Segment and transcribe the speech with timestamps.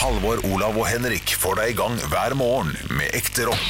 [0.00, 3.66] Halvor, Olav og Henrik får deg i gang hver morgen med ekte rock.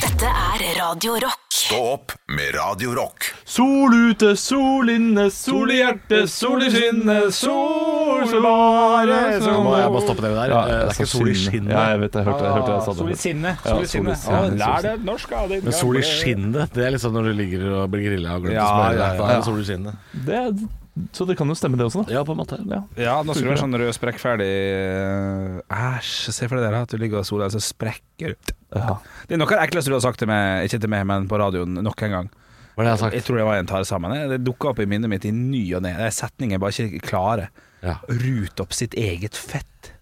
[0.00, 1.42] Dette er Radio Rock.
[1.56, 3.26] Stå opp med Radio Rock.
[3.48, 9.74] Sol ute, sol inne, sol i hjertet, sol i skinnet, sol så bare som Må
[9.80, 10.52] jeg bare stoppe det der?
[10.54, 11.74] Ja, det er ikke sol i skinnet.
[11.74, 12.18] Ja, jeg vet.
[12.20, 13.18] Jeg hørte, jeg hørte jeg sa Sol i det.
[13.18, 13.66] Ja, Sol i sinnet.
[13.66, 14.26] sol i sinnet.
[14.30, 17.36] Ja, Lær det norsk av din Men sol i skinnet, det er liksom når du
[17.42, 19.20] ligger og blir grilla og glemmer Ja, å smøre ja, deg.
[19.20, 19.30] Da ja.
[19.32, 20.10] er det sol i skinnet.
[20.28, 22.14] Det er- Så det kan jo stemme, det også, da.
[22.16, 22.56] Ja, på en måte.
[22.64, 22.80] Ja.
[22.96, 26.94] Ja, nå skal du være sånn rød sprekkferdig eh, Æsj, se for deg der, at
[26.94, 28.54] du ligger og soler, så sprekker du.
[28.72, 28.96] Ja.
[29.28, 31.28] Det er noe av det ekleste du har sagt til meg, ikke til meg, men
[31.28, 32.32] på radioen nok en gang.
[32.76, 34.16] Hva er det jeg har Jeg tror det var en tar sammen.
[34.32, 35.94] Det dukka opp i minnet mitt i ny og ne.
[35.96, 37.48] Det er setninger bare ikke klare.
[37.84, 37.98] Ja.
[38.08, 39.92] Rut opp sitt eget fett.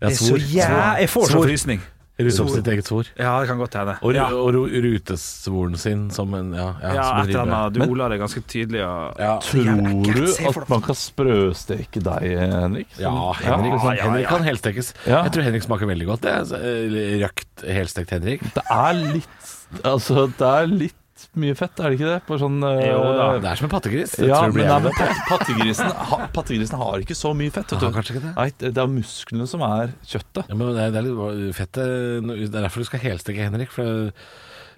[0.00, 0.92] Det er så jævlig jæ...
[1.04, 1.82] Jeg får så frysning.
[2.26, 3.08] Rute opp sitt eget svor.
[3.18, 3.96] Ja, det kan godt hende.
[4.02, 4.26] Og, ja.
[4.34, 7.74] og rutesvoren sin som en Ja, ja, Ja, som et eller annet.
[7.74, 8.82] Du Men- ola det ganske tydelig.
[8.86, 9.20] Og...
[9.20, 9.38] Ja.
[9.40, 12.88] Tror du at man kan sprøsteke deg, Henrik?
[12.98, 14.28] Ja, Henrik, Ja, ja, Henrik ja.
[14.28, 14.94] kan helstekes.
[15.06, 15.22] Ja.
[15.24, 16.26] Jeg tror Henrik smaker veldig godt.
[16.26, 18.42] Det er Røkt helstekt Henrik.
[18.54, 20.96] Det er litt Altså, det er litt
[21.40, 22.18] mye fett, er det ikke det?
[22.28, 23.26] På sånn uh, Jo da.
[23.42, 24.12] Det er som en pattegris.
[24.20, 27.32] Det Ja, tror jeg blir men, nei, men pat- pattegrisen, ha, pattegrisen har ikke så
[27.36, 27.72] mye fett.
[27.74, 27.88] Vet du.
[27.96, 28.34] kanskje ikke det?
[28.36, 30.44] Nei, det er musklene som er kjøttet.
[30.52, 33.72] Ja, men det er, det er litt fettet Det er derfor du skal helsteke Henrik.
[33.74, 34.12] For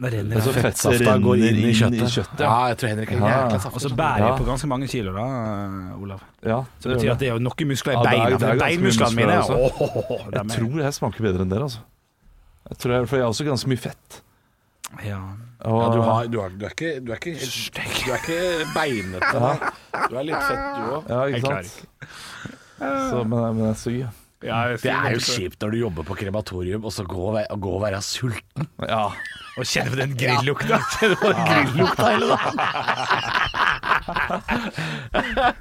[0.03, 2.09] Det renner Altså, fettsafta går inn i kjøttet.
[2.11, 2.49] kjøttet, ja.
[2.49, 2.69] ja.
[2.73, 3.35] jeg tror Henrik er Ja.
[3.53, 5.27] jækla Og så bærer jeg på ganske mange kilo, da,
[6.01, 6.25] Olav.
[6.43, 8.39] Ja, Så det betyr at det er noen muskler i Ja, det er- beina.
[8.39, 11.85] det er mye Beinmusklene mine åh, Jeg tror jeg smaker bedre enn dere, altså.
[12.73, 14.23] Jeg tror jeg, for jeg har også ganske mye fett.
[15.07, 15.21] Ja.
[15.63, 18.39] Og, Ja, du, har, du, har, du, er ikke, du er ikke Du er ikke
[18.75, 19.29] beinete.
[19.31, 19.53] Ja.
[20.11, 21.03] Du er litt fett, du òg.
[21.13, 21.71] Ja, ikke sant?
[22.83, 24.01] Så, men, men jeg er stygg.
[24.43, 24.57] ja.
[24.83, 27.71] Det er jo kjipt når du jobber på krematorium, og så gå og, være, gå
[27.77, 28.67] og være sulten.
[28.83, 29.05] Ja.
[29.53, 30.81] Og kjenne på den grillukta.
[31.53, 32.57] Grillukta hele dagen.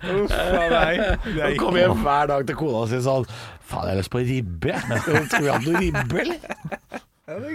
[0.01, 3.25] Hun kommer hjem hver dag til kona si sånn
[3.71, 4.71] Faen, jeg har lyst på ribbe.
[4.73, 4.81] jeg.
[5.05, 6.39] Skal skal vi ha noe ribbe, eller?
[6.51, 7.07] Uff.
[7.31, 7.47] ja, det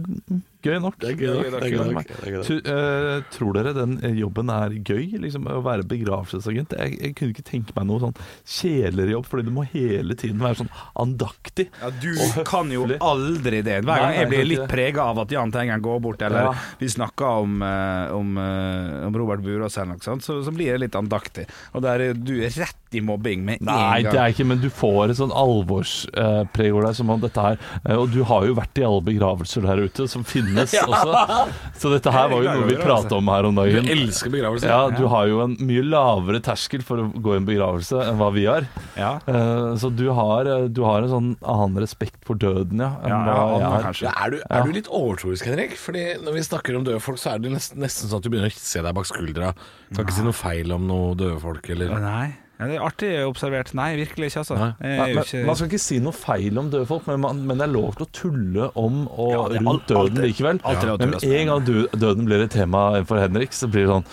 [0.65, 0.97] gøy nok.
[1.01, 1.45] Det er gøy nok.
[1.45, 2.07] Det er gøy nok.
[2.09, 2.47] Det er gøy nok.
[2.49, 5.05] Tro- eh, tror dere den jobben er gøy?
[5.25, 6.75] Liksom, å være begravelsesagent?
[6.79, 8.15] Jeg, jeg kunne ikke tenke meg noe sånn
[8.45, 10.71] kjelerjobb, jobb, fordi du må hele tiden være sånn
[11.01, 11.67] andaktig.
[11.81, 12.11] Ja, du
[12.47, 13.81] kan jo aldri det.
[13.85, 16.53] Hver gang jeg blir litt prega av at Jahn Teigen går bort, eller Ja.
[16.79, 20.73] vi snakker om, eh, om, eh, om Robert Burås eller noe sånt, så, så blir
[20.73, 21.47] jeg litt andaktig.
[21.73, 24.45] Og der er du er rett i mobbing med en Nei, en det er ikke,
[24.47, 27.57] men du får et sånn alvorspreg over deg som om dette her
[27.97, 31.37] Og du har jo vært i alle begravelser der ute som finnes også.
[31.81, 33.89] Så dette her var jo noe vi prata om her om dagen.
[33.91, 34.71] elsker begravelser.
[34.71, 38.17] Ja, du har jo en mye lavere terskel for å gå i en begravelse enn
[38.21, 38.67] hva vi har.
[38.97, 39.15] Ja.
[39.27, 42.93] Eh, Så du har, eh, du har en sånn annen respekt for døden, ja.
[43.03, 44.01] Enn Ja, ja, jeg.
[44.07, 45.75] Ja, er, du, er du litt overtroisk, Henrik?
[45.77, 48.29] Fordi når vi snakker om døde folk, så er det nesten, nesten sånn at du
[48.31, 49.53] begynner å se deg bak skuldra.
[49.93, 52.33] Kan ikke si noe feil om noe døde folk, eller Nei.
[52.59, 53.73] Ja, det er artig observert.
[53.75, 54.55] Nei, virkelig ikke, altså.
[54.55, 54.69] Nei.
[54.79, 57.57] Nei, men, ikke- man skal ikke si noe feil om døde folk, men, man, men
[57.59, 60.61] det er lov til å tulle om og Ja, er rundt alt- døden alltid- likevel.
[60.63, 60.97] alltid ja.
[60.97, 64.05] men en gang døden blir et tema for Henrik, så blir det sånn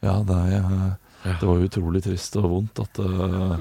[0.00, 0.94] Ja, nei,
[1.24, 3.56] det var jo utrolig trist og vondt at, uh,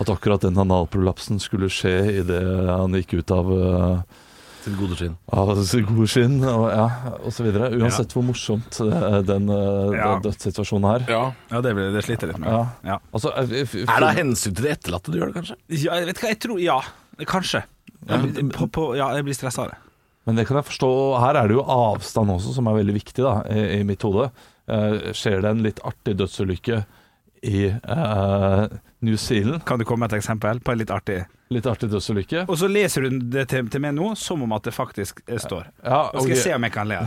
[0.00, 2.40] at akkurat den analprolapsen skulle skje idet
[2.70, 4.02] han gikk ut av eh,
[4.64, 5.14] til gode skinn?
[5.32, 6.86] Ja, sitt gode skinn, og, ja,
[7.20, 7.68] og så videre.
[7.78, 10.08] Uansett hvor morsomt eh, den, eh, Ja.
[10.16, 11.06] den dødssituasjonen er.
[11.12, 11.22] Ja.
[11.52, 12.50] Ja, det, blir- det sliter jeg litt med.
[12.50, 12.64] Ja.
[12.94, 12.98] Ja.
[13.12, 15.56] Altså, eh, f- f- Er det av hensyn til de etterlatte du gjør det, kanskje?
[15.84, 16.80] Ja, jeg vet hva, jeg tror Ja,
[17.24, 17.62] kanskje.
[18.08, 19.78] Jeg, på, på, ja, jeg blir stressa av det.
[20.26, 20.90] Men det kan jeg forstå.
[21.20, 24.30] Her er det jo avstand også som er veldig viktig da, i, i mitt hode.
[24.66, 26.78] Eh, skjer det en litt artig dødsulykke
[27.44, 28.66] i eh,
[29.04, 31.18] New Zealand, Kan du komme med et eksempel på en litt artig
[31.54, 34.66] litt artig dødsulykke Og så leser du det til, til meg nå som om at
[34.68, 35.68] det faktisk eh, står.
[35.84, 36.42] ja, Da skal jeg ok.
[36.44, 36.98] se om jeg kan le.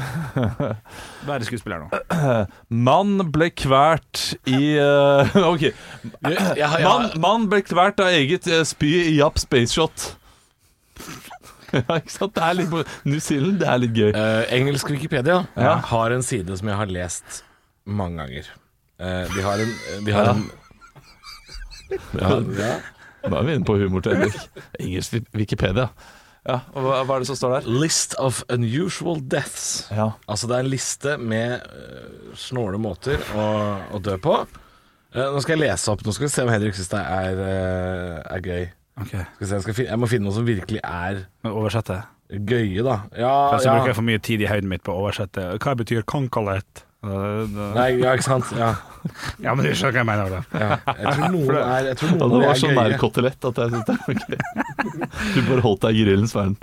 [1.27, 2.01] Være skuespiller nå.
[2.87, 5.67] Mann ble kvært i eh, Ok.
[5.67, 10.13] Ja, ja, Mann, mann ble kvært av eget eh, spy i Japp Spaceshot.
[11.77, 12.33] ja, ikke sant?
[12.37, 14.09] Det er litt på New Zealand, det er litt gøy.
[14.11, 15.75] Eh, engelsk Wikipedia Ja.
[15.91, 17.41] har en side som jeg har lest
[17.87, 18.47] mange ganger.
[18.99, 19.75] Eh, de har en,
[20.07, 20.37] de har Ja.
[20.37, 20.47] en
[22.17, 22.71] ja, ja.
[23.31, 24.63] Nå er vi inne på humor til Henrik.
[24.79, 25.89] Engelsk Wikipedia.
[26.47, 27.65] Ja, og hva, hva er det som står der?
[27.83, 29.87] List of unusual deaths.
[29.91, 30.13] Ja.
[30.31, 33.47] Altså det er en liste med uh, snåle måter å,
[33.91, 34.37] å dø på.
[35.11, 36.05] Uh, nå skal jeg lese opp.
[36.07, 38.69] Nå skal vi se om Henrik syns det er, uh, er gøy.
[39.03, 39.27] Okay.
[39.35, 41.99] Skal se, jeg, skal finne, jeg må finne noe som virkelig er men Oversette?
[42.27, 42.95] gøye, da.
[43.15, 43.75] Ja, For så ja.
[43.77, 45.45] bruker jeg for mye tid i høyden mitt på å oversette.
[45.63, 46.83] Hva betyr kankalett?
[47.77, 48.51] Nei, ja, ikke sant.
[48.57, 48.75] Ja,
[49.45, 50.45] Ja, men du skjønner hva jeg mener.
[50.51, 50.77] Ja.
[50.91, 53.73] Jeg tror noen er, jeg tror Ja, det var er så nær kotelett at jeg
[53.73, 54.37] syns det var gøy.
[55.33, 56.57] Du bare holdt deg i grillens verden.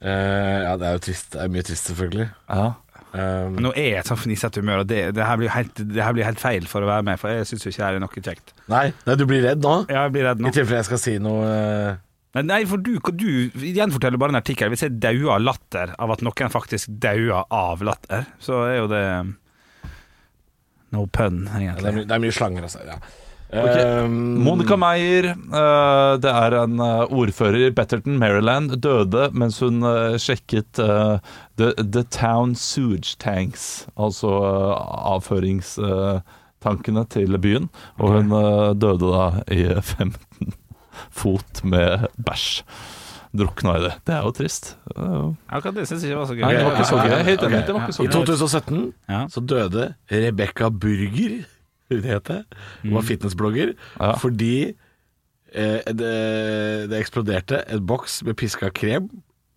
[0.00, 1.32] Uh, ja, det er jo trist.
[1.34, 2.30] Det er mye trist, selvfølgelig.
[2.48, 2.68] Ja.
[3.10, 6.14] Um, nå er jeg et sånn fnisete humør, og det, det, her helt, det her
[6.14, 8.22] blir helt feil for å være med, for jeg syns jo ikke det er noe
[8.22, 8.52] kjekt.
[8.70, 9.72] nei, nei, du blir redd nå?
[9.90, 12.78] Ja, jeg blir redd nå I tilfelle jeg skal si noe eh, Men nei, for
[12.78, 14.70] du, du gjenforteller bare en artikkel.
[14.70, 18.90] Hvis jeg dauer av latter av at noen faktisk dauer av latter, så er jo
[18.92, 19.04] det
[20.90, 22.80] No pun, ja, det, er det er mye slanger, altså.
[22.82, 22.96] Ja.
[23.50, 23.76] Ok.
[24.06, 29.82] Um, Monica Meyer, eh, det er en eh, ordfører i Betterton, Maryland, døde mens hun
[29.86, 34.30] eh, sjekket the, the Town Sewage Tanks, altså
[35.14, 37.68] avføringstankene til byen.
[37.98, 38.30] Og hun
[38.78, 39.66] døde da i
[39.98, 40.59] 15
[41.10, 42.62] fot med bæsj.
[43.30, 43.92] Drukna i det.
[44.06, 44.72] Det er jo trist.
[44.90, 46.42] Det er jo- Akkurat det syns jeg ikke var så gøy.
[46.42, 47.24] Nei, det var ikke så gøy.
[47.28, 49.20] Helt enig, det var ikke så I 2017 Ja.
[49.30, 51.44] så døde Rebekka Burger,
[51.90, 52.44] hun het det.
[52.82, 53.74] Hun var fitnessblogger.
[54.00, 54.12] Ja.
[54.18, 54.74] Fordi
[55.54, 59.08] eh, det, det eksploderte en boks med piska krem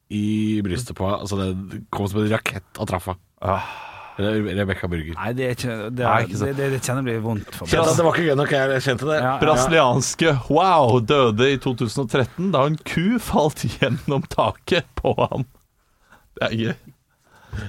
[0.09, 1.19] i brystet på henne.
[1.25, 3.19] Altså det kom som en rakett og traff henne.
[3.41, 5.15] Re- Rebekka Burger.
[5.17, 7.65] Nei, det er ikke Det, Nei, er, ikke det, det, det kjenner blir vondt for
[7.65, 7.91] Kjente meg.
[7.93, 9.19] at det var ikke gøy nok, jeg kjente det.
[9.25, 15.47] Ja, Brasilianske Wow døde i 2013 da en ku falt gjennom taket på ham.
[16.37, 16.75] Det er gøy.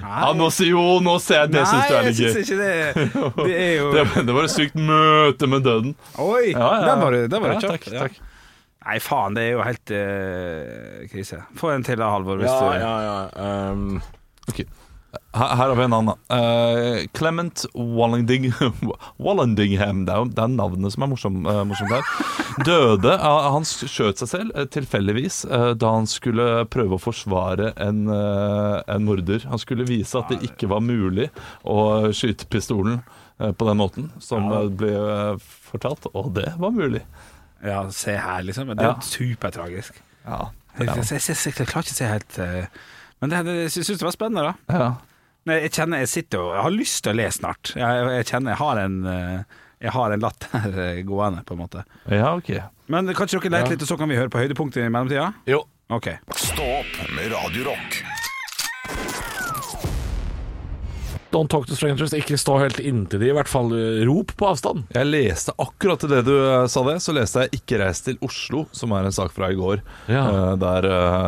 [0.01, 2.33] Ja, nå, sier- jo, nå ser jeg det syns du er Nei, litt jeg gøy.
[2.33, 2.69] syns ikke det.
[3.45, 5.91] Det er jo Det, det var et sykt møte med døden.
[6.17, 6.53] Oi!
[6.55, 8.05] Den var den var ja, du takk, Ja.
[8.07, 8.17] takk.
[8.85, 11.39] Nei, faen, det er jo helt uh, krise.
[11.57, 12.37] Få en til da, Halvor.
[12.41, 13.71] Hvis Ja, du ja, ja.
[13.73, 14.01] Um,
[14.53, 14.65] Her,
[15.35, 16.17] her har vi en annen.
[16.31, 18.49] Uh, Clement Wallending,
[19.25, 22.07] Wallendingham, det er jo det er navnet som er morsom, uh, morsomt her,
[22.67, 23.13] døde.
[23.19, 28.05] uh, han skjøt seg selv eh, tilfeldigvis eh, da han skulle prøve å forsvare en,
[28.11, 29.43] eh, en morder.
[29.51, 31.29] Han skulle vise at det ikke var mulig
[31.67, 33.01] å skyte pistolen
[33.39, 34.61] eh, på den måten som Ja.
[34.63, 37.03] eh, ble eh, fortalt, og det var mulig.
[37.65, 38.71] Ja, se her, liksom.
[38.75, 38.99] Det er Ja.
[39.01, 40.01] supertragisk.
[40.25, 42.65] Ja, Jeg, jeg, jeg, jeg, klarer ikke å se helt eh,
[43.23, 44.79] Men det, det, jeg syns det var spennende, da.
[44.79, 44.87] ja.
[45.45, 47.73] Men jeg kjenner jeg sitter og Jeg har lyst til å le snart.
[47.77, 51.61] Jeg, jeg kjenner jeg har en eh, Jeg har en latter eh, gående, på en
[51.61, 51.83] måte.
[52.09, 52.49] ja ok.
[52.89, 55.31] Men kanskje dere leter litt, og så kan vi høre på høydepunktet i mellomtida?
[55.45, 55.63] jo.
[55.93, 56.07] Ok.
[56.33, 57.75] Stå opp med Radio
[61.35, 62.13] Don't talk to strangers.
[62.15, 64.85] Ikke stå helt inntil de, i hvert fall eh, rop på avstand.
[64.95, 68.65] Jeg leste akkurat det du eh, sa det, så leste jeg 'Ikke reis til Oslo',
[68.71, 69.81] som er en sak fra i går.
[70.07, 70.23] Ja.
[70.31, 70.81] Eh, Der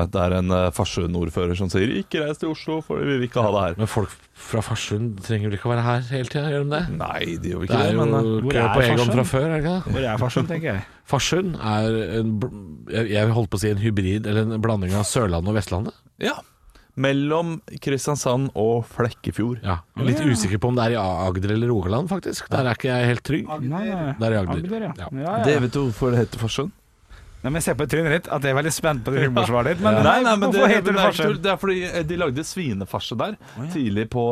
[0.08, 3.52] det er en Farsund-ordfører som sier 'ikke reis til Oslo, for vi vil ikke ha
[3.52, 3.78] det her'.
[3.84, 6.84] Men folk fra Farsund trenger vel ikke å være her hele tida, gjør de det?
[6.98, 9.16] Nei, de gjør Det ikke det, er jo men eh, hvor er på Egon Farsund?
[9.18, 9.94] fra før, er det ikke det?
[9.94, 10.84] Hvor er Farsund, tenker jeg.
[11.08, 12.30] Farsund er en
[12.92, 15.94] Jeg jeg holdt på å si en hybrid, eller en blanding av Sørlandet og Vestlandet.
[16.24, 16.38] ja.
[16.98, 19.60] Mellom Kristiansand og Flekkefjord.
[19.64, 19.78] Ja.
[20.02, 22.50] Litt usikker på om det er i Agder eller Rogaland, faktisk.
[22.50, 23.46] Der er ikke jeg helt trygg.
[23.62, 24.58] Det er i Agder.
[24.58, 24.92] Agder, ja.
[24.98, 25.08] Ja.
[25.14, 25.44] Ja, ja.
[25.46, 26.74] Det vet du hvorfor det heter Farsund?
[27.44, 29.76] Nei, men Jeg ser på trynet ditt at jeg er veldig spent på det humorsvaret
[29.76, 29.82] ditt.
[29.86, 33.16] Men Nei, nei, men det, heter det ikke- det er fordi eh, de lagde svinefarse
[33.16, 33.36] der
[33.72, 34.24] tidlig på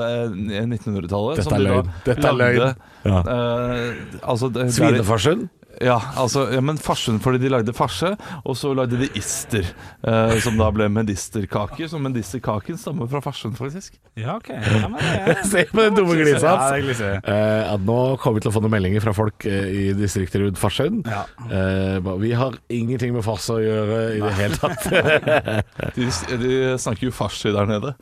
[0.00, 0.32] eh,
[0.64, 1.36] 1900-tallet.
[1.42, 1.90] Dette er løgn.
[2.08, 2.74] Dette er løgn.
[3.04, 3.18] Ja.
[3.20, 5.44] eh, altså, Svinefarsund?
[5.82, 9.66] Ja, altså, ja, men Farsund fordi de lagde farse, og så lagde de ister,
[10.06, 11.88] eh, som da ble medisterkaker.
[11.90, 13.96] Så medisterkaken stammer fra Farsund, faktisk.
[14.20, 14.50] Ja, ok.
[14.54, 15.42] Ja, men det er...
[15.52, 17.00] Se på den dumme glisa hans!
[17.00, 17.18] er.
[17.20, 20.44] Eh, at nå kommer vi til å få noen meldinger fra folk eh, i distriktet
[20.44, 21.08] rundt Farsund.
[21.10, 21.24] Ja.
[21.48, 24.86] Eh, vi har ingenting med farse å gjøre i det hele tatt.
[25.94, 26.06] De,
[26.40, 27.94] de snakker jo farsi der nede.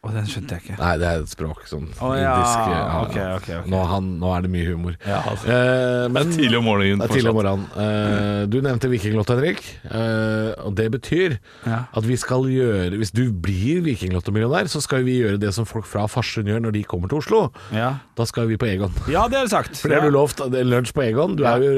[0.00, 0.76] Å, den skjønte jeg ikke.
[0.80, 2.84] Nei, det er et språk sånn Å ja, indisk, ja.
[3.02, 3.56] ok, ok, okay.
[3.68, 4.94] Nå, han, nå er det mye humor.
[5.04, 5.44] Ja, altså.
[5.52, 7.02] Eh, men Tidlig om morgenen.
[7.02, 7.66] Det er tidlig om morgenen.
[7.84, 9.60] Eh, du nevnte Vikinglotto, Henrik.
[9.84, 11.34] Eh, og det betyr
[11.68, 11.82] Ja.
[11.92, 15.84] at vi skal gjøre Hvis du blir Vikinglotto-millionær, så skal vi gjøre det som folk
[15.84, 17.42] fra Farsund gjør når de kommer til Oslo.
[17.76, 17.92] Ja.
[18.16, 18.96] Da skal vi på Egon.
[19.12, 19.76] ja, det har du sagt.
[19.82, 20.40] For det har du lovt.
[20.48, 21.36] Det er lunsj på Egon.
[21.36, 21.76] Du er jo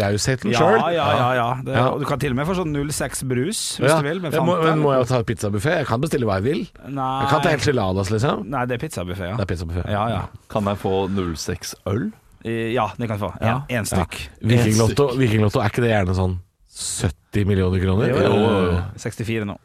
[0.00, 0.80] rausheten Ja, sjøl.
[0.96, 1.28] ja, ja.
[1.42, 1.46] ja.
[1.60, 1.86] Det, Ja.
[1.92, 4.00] Og du kan til og med få sånn 06 brus, hvis Ja.
[4.00, 4.20] du vil.
[4.24, 5.76] Med Jeg må, men må jeg ta pizzabuffé?
[5.84, 6.64] Jeg kan bestille hva jeg vil.
[6.88, 7.12] Nei.
[7.24, 8.46] Jeg kan ta enchiladas, liksom.
[8.54, 9.36] Nei, det er pizzabuffé, ja.
[9.38, 9.84] Det er pizzabuffé.
[9.90, 10.22] Ja, ja.
[10.52, 12.08] Kan jeg få 06 øl?
[12.44, 13.30] Eh, Ja, det kan jeg få.
[13.42, 13.58] Ja.
[13.72, 14.18] Én stykk.
[14.54, 16.38] Vikinglotto, Vikinglotto, er ikke det gjerne sånn
[16.74, 18.10] 70 millioner kroner?
[18.10, 18.74] Jo, jo, jo.
[18.74, 19.58] Eh, 64 nå.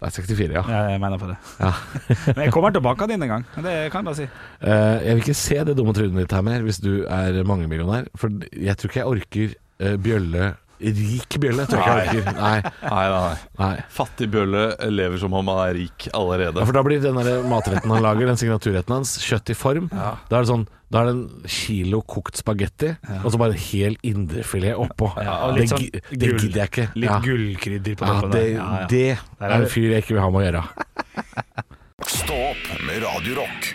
[0.00, 0.62] Det er 64, ja.
[0.64, 1.34] Ja, jeg mener på det.
[1.60, 1.70] Ja.
[2.34, 3.42] Men jeg kommer tilbake din en gang.
[3.60, 4.28] Det kan jeg bare si.
[4.64, 8.08] Uh, jeg vil ikke se det dumme trynet ditt her mer hvis du er mangemillionær.
[8.16, 9.52] For jeg tror ikke jeg orker
[9.84, 10.46] uh, bjølle
[10.80, 12.40] Rik bjølle tror jeg ikke jeg orker.
[12.40, 13.36] Nei, Nei, nei, nei.
[13.60, 13.84] nei.
[13.92, 16.56] Fattig bjølle lever som om han er rik allerede.
[16.62, 19.90] Ja, for da blir den der matretten han lager, den signaturretten hans, kjøtt i form.
[19.92, 22.88] Da er det sånn Da er det en kilo kokt spagetti,
[23.22, 25.12] og så bare en hel indrefilet oppå.
[25.22, 26.86] Ja, og det, litt sånn gi- det gull- gidder jeg ikke.
[26.96, 27.18] Litt ja.
[27.28, 28.50] gullkrydder på Ja, toppen det, der.
[28.56, 28.86] Ja, ja.
[28.90, 29.04] det
[29.46, 30.64] er en det- fyr jeg ikke vil ha med å gjøre.
[32.10, 33.70] Stå opp med Radio Rock.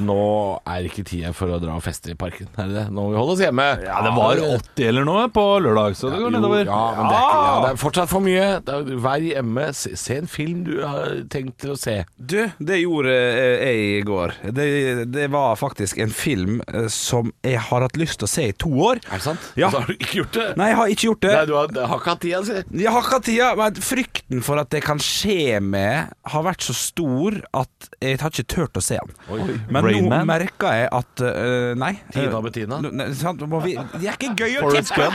[0.00, 0.20] Nå
[0.68, 2.48] er ikke tida for å dra og feste i parken.
[2.56, 2.84] Er det det?
[2.94, 3.66] Nå må vi holde oss hjemme.
[3.84, 6.64] Ja, det var 80 eller noe på lørdag, så det går nedover.
[6.68, 8.46] Ja, men det er, ikke, ja, det er fortsatt for mye.
[8.60, 9.68] Er, vær hjemme.
[9.76, 11.96] Se, se en film du har tenkt til å se.
[12.16, 14.36] Du, det gjorde eh, jeg i går.
[14.56, 14.68] Det,
[15.14, 18.56] det var faktisk en film eh, som jeg har hatt lyst til å se i
[18.64, 19.02] to år.
[19.08, 19.50] Er det sant?
[19.60, 19.70] Ja.
[19.72, 20.48] Så har du ikke gjort det?
[20.60, 21.34] Nei, jeg har ikke gjort det.
[21.34, 22.60] Nei, du har, har ikke hatt tida, si.
[22.84, 26.66] Jeg har ikke hatt tida, men frykten for at det kan skje med, har vært
[26.66, 29.16] så stor at jeg har ikke turt å se den.
[29.34, 29.58] Oi.
[29.68, 31.92] Men Rain nå merka jeg at uh, Nei.
[32.14, 32.80] Tina eh, Bettina?
[32.84, 35.10] nei, sant, må vi, de er ikke gøy å Forrest tippe!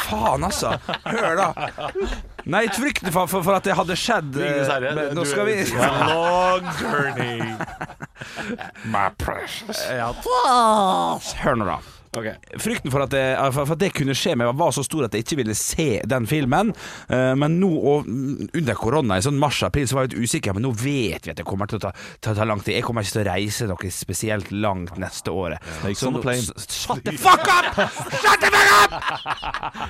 [0.00, 0.72] Faen, altså.
[1.04, 1.48] Hør, da.
[2.50, 5.58] Nei, frykter for, for, for at det hadde skjedd eh, men Nå skal vi
[6.10, 7.54] Long journey.
[8.90, 9.84] My precious.
[9.90, 10.12] Ja.
[11.44, 11.80] Hør nå, da.
[12.18, 12.26] Ok.
[12.58, 13.20] Frykten for at, det,
[13.54, 16.00] for for at det kunne skje meg var så stor at jeg ikke ville se
[16.10, 16.72] den filmen.
[17.06, 20.56] Eh, Men nå og mm, under korona, i sånn mars-april, så var jeg litt usikker.
[20.58, 22.74] Men nå vet vi at det kommer til å ta, ta, ta lang tid.
[22.80, 25.62] Jeg kommer ikke til å reise noe spesielt langt neste året.
[25.84, 26.66] Snakes Så on nå- plane.
[26.66, 27.70] Shut the fuck up!
[28.18, 28.98] Shut the fuck up!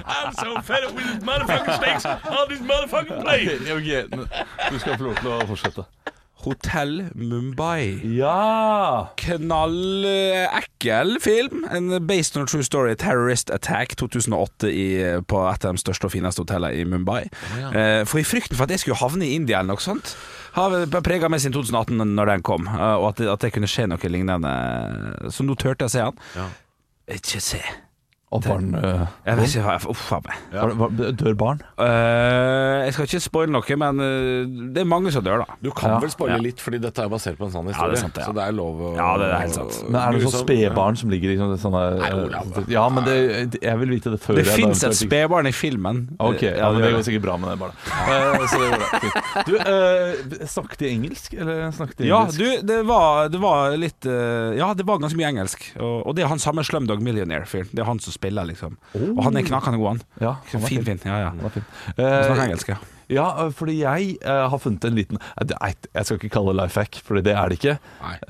[0.04, 3.48] I'm so fed up with these motherfucking snakes on this motherfucking plane.
[3.48, 4.36] Okay, okay.
[4.70, 5.88] Du skal få lov til å fortsette.
[6.44, 8.00] Hotell Mumbai.
[8.16, 9.10] Ja!
[9.20, 11.64] Knallekkel film.
[11.70, 14.86] En based on a true story, Terrorist Attack 2008 i,
[15.28, 17.26] på et av de største og fineste hotellene i Mumbai.
[17.74, 20.14] Eh, For i frykten for at jeg skulle havne i India eller noe sånt,
[20.56, 23.70] har prega meg siden 2018 når den kom, eh, og at det, at det kunne
[23.70, 24.54] skje noe lignende.
[25.34, 26.50] Så nå turte jeg å se den.
[27.20, 27.62] Ikke se.
[28.30, 30.36] Og barn øh, Jeg vet ikke hva jeg Uff a meg.
[30.54, 31.62] var- var- Dør barn?
[31.82, 34.44] Eh, jeg skal ikke spoile noe, men eh,
[34.74, 35.56] det er mange som dør, da.
[35.64, 35.98] Du kan Ja.
[35.98, 36.42] vel spoile Ja.
[36.44, 37.90] litt, fordi dette er basert på en sann Ja, historie.
[37.90, 38.26] det er sant, det, ja.
[38.28, 39.90] Så det er lov å Ja, det er helt sant.
[39.90, 42.68] Men er det sånn spedbarn som ligger i sånne, sånne Nei, Olav.
[42.70, 46.08] Ja, men det, jeg vil vite det før Det jeg fins et spedbarn i filmen.
[46.20, 47.74] Ok, ja, men det går sikkert bra med det barnet.
[47.90, 49.00] Eh, så det går bra.
[49.00, 49.46] Fint.
[49.46, 52.38] Du, uh, snakket de engelsk, eller snakket de Ja, engelsk?
[52.38, 55.72] du, det var, det var litt eh, Ja, det var ganske mye engelsk.
[55.80, 57.68] Og, og det er han samme Slumdog Millionaire-fyren.
[57.74, 58.76] Det er han som spiller, liksom.
[59.16, 60.04] Og han er knakende god, han.
[60.20, 61.00] Ja, han Fin, fin.
[61.08, 61.34] Ja, ja.
[61.40, 61.64] Han fin.
[61.96, 62.80] Han Eh, snakker engelsk, ja.
[63.10, 66.60] Ja, øh, fordi jeg uh, har funnet en liten eh, Jeg skal ikke kalle det
[66.62, 67.78] life hack, for det er det ikke.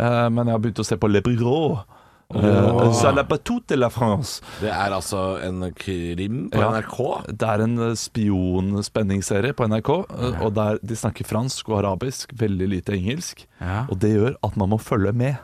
[0.00, 1.82] Eh, men jeg har begynt å se på Le Bureau.
[2.30, 4.40] Uh, Salabatout la batout de la France.
[4.60, 6.68] Det er altså en krim på Ja.
[6.78, 7.00] NRK.
[7.26, 12.30] Det er en eh, spionspenningsserie på NRK, eh, og der de snakker fransk og arabisk,
[12.38, 13.44] veldig lite engelsk.
[13.60, 13.82] Ja.
[13.90, 15.36] Og det gjør at man må følge med.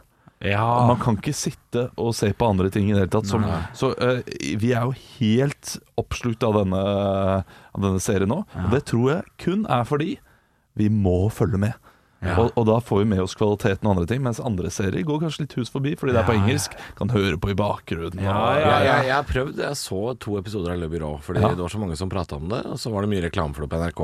[0.45, 0.67] Ja.
[0.89, 3.29] Man kan ikke sitte og se på andre ting i det hele tatt.
[3.31, 4.21] Som, så uh,
[4.61, 6.83] vi er jo helt oppslukt av denne,
[7.47, 8.43] av denne serien nå.
[8.45, 10.17] Og det tror jeg kun er fordi
[10.77, 11.86] vi må følge med.
[12.25, 15.21] Og, og da får vi med oss kvaliteten og andre ting, mens andre serier går
[15.27, 16.73] kanskje litt hus forbi fordi det er på engelsk.
[16.99, 18.23] Kan høre på i bakgrunnen.
[18.25, 21.49] Ja, og- ja, Jeg, har prøvd, jeg så to episoder av Le Byrå, fordi Ja.
[21.53, 22.63] det var så mange som prata om det.
[22.67, 24.01] Og så var det mye reklame for det på NRK.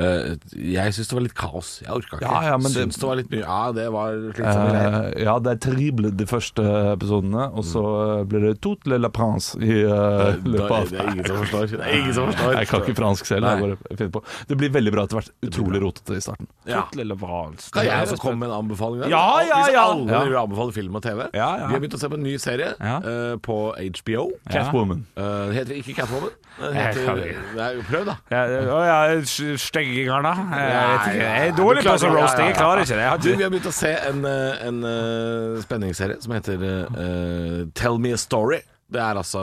[0.00, 1.70] Uh, jeg syns det var litt kaos.
[1.84, 2.22] Jeg orka ikke.
[2.32, 5.14] Ja, ja, men det- syns det var litt mye Ja, det var slitsomme greier.
[5.16, 6.64] Eh, ja, det er terrible de første
[6.96, 7.84] episodene, og så
[8.20, 11.36] eh, blir det tout le la prince i uh, løpet av det er ingen som
[11.44, 11.66] forstår.
[11.76, 12.54] Det er ingen som forstår.
[12.56, 13.44] Jeg kan ikke fransk selv.
[13.44, 13.76] Jeg Nei.
[13.76, 14.24] bare finner på.
[14.48, 15.30] Det blir veldig bra etter hvert.
[15.44, 16.48] Utrolig rotete i starten.
[16.66, 16.82] Ja.
[16.88, 17.16] Tout lille
[17.50, 17.70] Vals.
[17.74, 19.02] Kan jeg også komme med en anbefaling?
[19.02, 19.08] der?
[19.08, 19.90] Ja, ja, Hvis ja.
[19.90, 20.24] alle Ja.
[20.24, 21.18] vil anbefale film og TV.
[21.34, 21.66] Ja, ja.
[21.66, 24.30] Vi har begynt å se på en ny serie eh, på HBO.
[24.50, 25.06] Catwoman.
[25.18, 26.30] Uh, heter ikke Catwoman.
[26.60, 27.36] Kan heter.
[27.56, 28.16] Nei, prøv, da.
[28.30, 28.42] Ja,
[28.74, 29.20] å ja,
[29.56, 30.34] Steggingarna.
[30.50, 31.28] Jeg vet ikke.
[31.28, 32.50] Jeg er dårlig på sånn roasting.
[32.50, 33.08] Jeg klarer ikke det.
[33.24, 38.12] Du, vi har begynt å se en, eh, en uh, spenningsserie som heter Tell Me
[38.16, 38.60] a Story.
[38.90, 39.42] Det er altså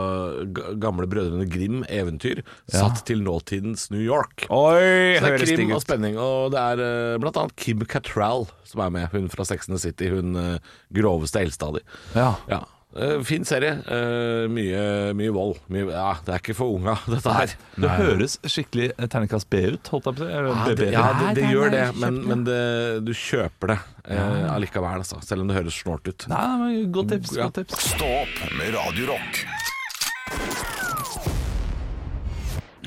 [0.81, 4.47] gamle Brødrene Grim-eventyr satt til nåtidens New York.
[4.53, 8.47] Oi, Så det er krim og spenning, og det er uh, blant annet Kim Cattrall
[8.67, 9.07] som er med.
[9.13, 10.57] Hun fra Sex and the City, hun uh,
[10.95, 11.85] groveste eldste av de.
[12.17, 12.33] Ja.
[12.51, 12.63] Ja.
[12.95, 13.73] Eh, fin serie.
[13.83, 15.57] Eh, mye, mye vold.
[15.69, 17.51] Mye, ja, det er ikke for unga, dette her.
[17.75, 20.31] Det høres skikkelig terningkast B ut, holdt jeg på å si.
[20.31, 22.61] Ja, B- det, ja, det, det gjør det, men, men det,
[23.05, 23.77] du kjøper det
[24.15, 25.19] eh, allikevel, altså.
[25.27, 26.27] Selv om det høres snålt ut.
[26.31, 27.35] Nei, men godt tips.
[27.37, 27.89] Godt tips.
[27.91, 29.43] Stå opp med Radiorock.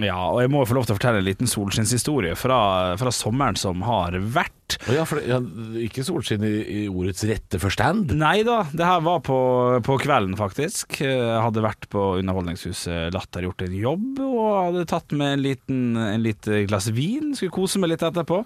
[0.01, 2.57] Ja, og jeg må få lov til å fortelle en liten solskinnshistorie fra,
[2.97, 4.57] fra sommeren som har vært.
[4.93, 5.39] Ja, for det, ja,
[5.87, 8.15] ikke solskinn i, i ordets rette forstand.
[8.19, 9.39] Nei da, det her var på,
[9.87, 11.01] på kvelden, faktisk.
[11.05, 15.81] Jeg hadde vært på Underholdningshuset Latter, gjort en jobb, og hadde tatt med en liten
[16.01, 17.35] en lite glass vin.
[17.37, 18.43] Skulle kose meg litt etterpå.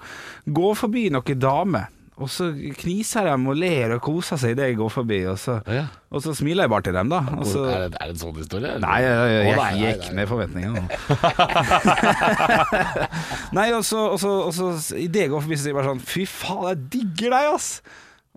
[0.54, 1.90] Gå forbi noen damer.
[2.14, 2.46] Og så
[2.78, 5.88] kniser de og ler og koser seg idet jeg går forbi, og så, ja.
[6.14, 7.20] og så smiler jeg bare til dem, da.
[7.42, 8.70] Så, er, det, er det en sånn historie?
[8.70, 8.84] eller?
[8.84, 10.84] Nei, jeg, jeg, jeg, jeg, gikk ned forventningene.
[13.58, 15.90] nei, og så, og så, og så idet jeg går forbi, så sier jeg bare
[15.90, 17.68] sånn Fy faen, jeg digger deg, ass!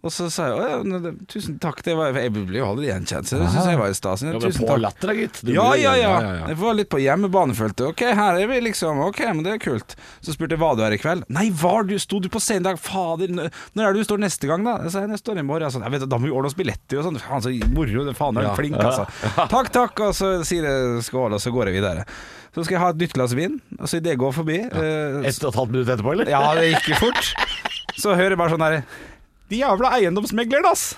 [0.06, 3.32] Og så sa jeg «Å, ja, tusen takk, det var, jeg blir jo aldri gjenkjent,
[3.32, 4.22] så det syns jeg var stas.
[4.22, 4.82] Ja, men Tusen på takk.
[4.84, 5.40] latter da, gitt.
[5.50, 6.12] Ja, ja, ja.
[6.22, 6.44] ja, ja.
[6.52, 7.88] Jeg var litt på hjemmebane, følte.
[7.90, 9.02] Ok, her er vi liksom.
[9.08, 9.96] Ok, men det er kult.
[10.22, 11.26] Så spurte jeg hva du er i kveld.
[11.34, 12.78] Nei, var du, sto du på scenen i dag?
[12.78, 13.34] Fader,
[13.74, 14.78] når er du står neste gang, da?
[14.86, 15.74] Jeg sa jeg står i morgen.
[15.74, 17.18] Sånn, jeg vet, da må vi ordne oss billetter og sånn.
[17.26, 18.06] Faen, så moro.
[18.22, 19.10] Faen, du er flink, altså.
[19.58, 20.06] Takk, takk.
[20.12, 22.06] Og så sier jeg skål, og så går jeg videre.
[22.54, 25.18] Så skal jeg ha et nytt glass vin, og så idet jeg går forbi eh,
[25.30, 26.30] Ett og et halvt minutt etterpå, eller?
[26.32, 27.34] ja, det gikk fort.
[28.02, 28.80] Så hører jeg bare sånn der
[29.48, 30.92] De jævla eiendomsmeglerne, ass!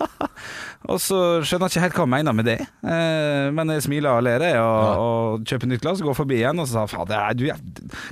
[0.90, 2.58] og så skjønner jeg ikke helt hva han mener med det.
[2.86, 5.02] Eh, men jeg smiler og ler og, og,
[5.40, 7.58] og kjøper nytt glass, går forbi igjen og så sa fader, er, du, jeg,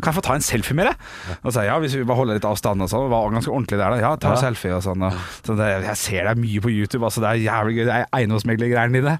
[0.01, 1.09] kan jeg få ta en selfie med deg?
[1.41, 3.11] Og så sa ja, hvis vi bare holder litt avstand og sånn.
[3.13, 4.03] Var ganske ordentlig der, da.
[4.03, 5.07] Ja, ta en selfie og sånn.
[5.07, 7.23] Og, så det, jeg ser deg mye på YouTube, altså.
[7.23, 7.85] Det er jævlig gøy.
[7.87, 9.19] Det er eiendomsmeglergreiene dine.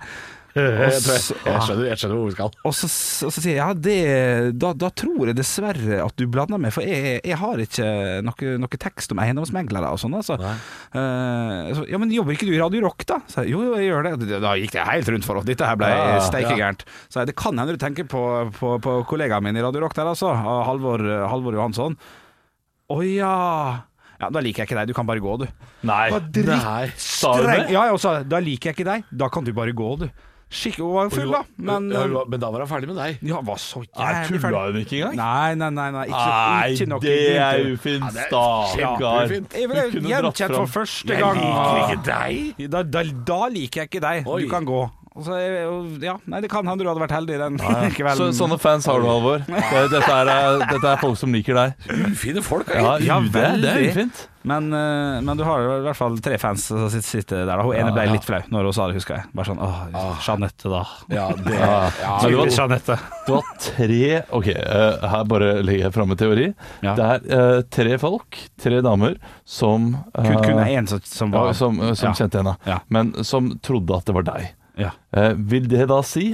[0.63, 2.51] Jeg, jeg, jeg, skjønner, jeg skjønner hvor vi skal.
[2.69, 2.89] Og så,
[3.27, 3.95] og så sier jeg ja, det,
[4.61, 7.87] da, da tror jeg dessverre at du blander meg, for jeg, jeg har ikke
[8.27, 10.17] noe, noe tekst om eiendomsmeglere og sånn.
[10.19, 10.37] Altså.
[10.93, 13.23] Uh, så, ja, men jobber ikke du i Radio Rock, da?
[13.33, 14.41] Så jo, jo, jeg gjør det.
[14.45, 15.47] Da gikk det helt rundt for oss.
[15.49, 16.85] Dette her ble Ja, steike gærent.
[17.09, 18.25] Så det kan hende du tenker på,
[18.59, 20.35] på, på kollegaen min i Radio Rock der, altså.
[20.37, 21.01] Halvor,
[21.33, 21.97] Halvor Johansson.
[22.93, 23.37] Å ja.
[24.23, 25.49] Ja, Da liker jeg ikke deg, du kan bare gå, du.
[25.89, 26.11] Nei.
[26.13, 26.85] Nei.
[27.01, 27.57] Sa du det?
[27.73, 30.07] Ja, jeg også, da liker jeg ikke deg, da kan du bare gå, du.
[30.53, 32.99] Skikk, hun var jo full, da, men Ja, var, men da var hun ferdig med
[33.01, 33.23] deg.
[33.25, 35.17] ja, var så Nei, jævlig tulla hun ikke engang?
[35.17, 38.05] Nei, nei, nei, nei ikke, Nei, ikke noe det er ufint.
[38.13, 39.33] det Stakkar.
[39.33, 42.69] Jeg ble gjenkjent for første Jeg liker ikke deg.
[42.77, 44.29] Da, da, da liker jeg ikke deg.
[44.29, 44.43] Oi.
[44.45, 44.83] Du kan gå.
[45.13, 45.69] Så, er
[46.01, 47.59] ja, nei, det kan hende du hadde vært heldig den
[47.99, 48.17] kvelden.
[48.17, 49.43] Så, sånne fans har du, Halvor.
[49.45, 51.89] Dette, er, eh, dette er folk som liker deg.
[52.13, 52.71] Ufine folk.
[52.73, 53.19] Ja, Ja.
[53.21, 54.29] Ja, det, er ufint.
[54.49, 57.53] Men, eh, men du har i hvert fall tre fans som sitter, der.
[57.53, 57.63] da.
[57.63, 59.29] Hun ene ble litt flau når hun sa det, husker jeg.
[59.37, 60.81] Bare sånn åh, Jeanette, da.
[61.13, 61.77] Ja, det, Ja.
[62.01, 62.17] ja.
[62.25, 62.97] Du var- Jeanette.
[63.29, 64.01] Du har tre
[64.35, 66.49] Ok, uh, her bare legger jeg fram en teori.
[66.83, 66.97] Ja.
[66.99, 71.45] Det er uh, tre folk, tre damer, som uh, Kun, kun én som, som ja,
[71.47, 72.17] var som, som Ja.
[72.25, 72.81] kjente henne, Ja.
[72.89, 74.51] men som trodde at det var deg.
[74.79, 74.91] Ja.
[75.13, 76.33] Eh, vil det da si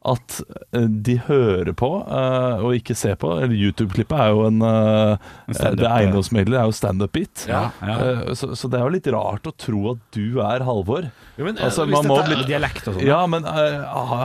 [0.00, 0.38] at
[0.72, 3.34] eh, de hører på eh, og ikke ser på?
[3.36, 7.44] Eller YouTube-klippet er jo en eh, En Det eiendomsmegler er jo standup-bit.
[7.50, 7.96] Ja, ja.
[8.06, 11.10] Eh, så, så det er jo litt rart å tro at du er Halvor.
[11.36, 13.04] Jo, men, eh, Altså, hvis man må dette- bli Dialekt og sånn.
[13.06, 14.22] Ja, men eh, aha,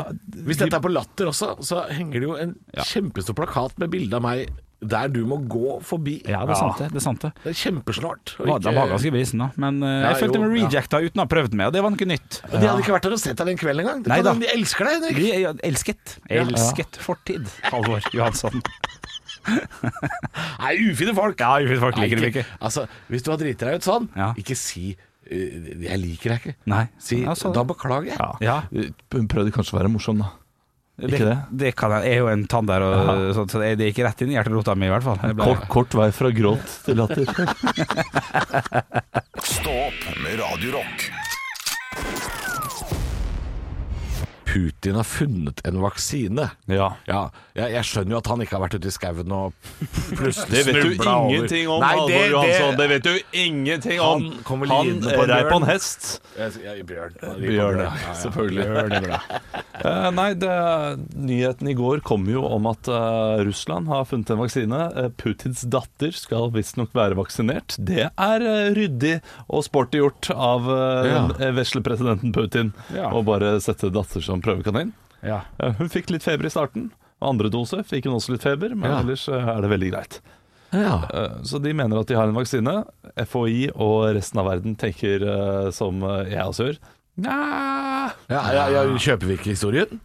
[0.48, 2.84] Hvis dette er på Latter også, så henger det jo en Ja.
[2.88, 4.48] kjempestor plakat med bilde av meg
[4.82, 6.18] der du må gå forbi.
[6.28, 6.90] Ja, det er sant, det.
[6.92, 7.32] det, er sant det.
[7.44, 8.34] Det er kjempesnart.
[8.40, 9.50] og Var- ikke- Den var ganske brisen, da.
[9.58, 10.82] Men uh, Ja, jeg følte jo, meg ja.
[11.00, 12.42] uten å ha prøvd meg, og det var noe nytt.
[12.44, 12.60] Ja.
[12.60, 14.04] De hadde ikke vært der og sett deg den kvelden engang.
[14.04, 14.46] Det Nei kan da.
[14.46, 15.16] De elsker deg, Henrik.
[15.16, 16.18] De jeg elsket.
[16.30, 17.48] Elsket fortid.
[17.72, 18.62] Halvor Johansson.
[19.46, 21.40] Nei, ufine folk.
[21.40, 22.46] Ja, ufine folk liker det ikke.
[22.60, 24.34] Altså, Hvis du har driti deg ut sånn, Ja.
[24.38, 25.36] ikke si uh,
[25.82, 26.56] 'jeg liker deg ikke'.
[26.66, 26.88] Nei.
[27.00, 28.20] Si Ja, 'da beklager jeg'.
[28.42, 28.62] ja.
[28.72, 28.86] Ja.
[29.10, 30.32] Prøvde kanskje å være morsom, da.
[30.96, 31.36] Det, Ikke det?
[31.52, 32.06] det kan jeg.
[32.08, 34.38] Jeg er jo en tann der, og, sånn, så det, det gikk rett inn i
[34.38, 35.20] hjerterota mi, i hvert fall.
[35.36, 37.26] Ble- Kort, kort vei fra gråt til latter.
[39.56, 41.04] Stå opp med Radio Rock.
[44.56, 46.46] Putin har funnet en vaksine.
[46.72, 46.94] Ja.
[47.10, 47.26] Ja,
[47.58, 49.52] jeg, jeg skjønner jo at han ikke har vært ute i skauen og
[50.16, 52.72] plutselig Det vet du ingenting om, Nei, Halvor Johansson.
[52.72, 54.24] det- Det vet du ingenting om.
[54.32, 56.22] Han kommer Han rei på en hest.
[56.40, 57.20] Jeg, jeg, bjørn.
[57.42, 58.14] Bjørn, ja.
[58.24, 59.20] Selvfølgelig.
[59.86, 60.50] Eh, nei, det,
[61.20, 64.78] nyheten i går kom jo om at uh, Russland har funnet en vaksine.
[64.96, 67.76] Uh, Putins datter skal visstnok være vaksinert.
[67.78, 69.18] Det er ryddig
[69.52, 70.70] og sporty gjort av
[71.06, 71.52] Ja.
[71.60, 73.12] vesle presidenten Putin Ja.
[73.12, 74.94] å bare sette datter som prøvekanin.
[75.26, 75.42] Ja.
[75.60, 76.92] Eh, hun fikk litt feber i starten.
[77.26, 79.00] Andre dose fikk hun også litt feber, men Ja.
[79.02, 80.20] ellers eh, er det veldig greit.
[80.76, 80.98] Ja.
[81.14, 82.84] Eh, Så de mener at de har en vaksine.
[83.18, 85.24] FHI og resten av verden tenker
[85.72, 86.78] som jeg også gjør.
[87.18, 90.00] Nja Ja, ja, ja, kjøper vi ikke historien?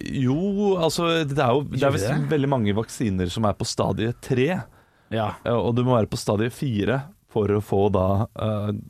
[0.00, 4.14] Jo, altså det er jo det er vist veldig mange vaksiner som er på stadie
[4.24, 4.62] tre.
[5.12, 5.28] ja.
[5.52, 8.26] Og du må være på stadie fire for å få da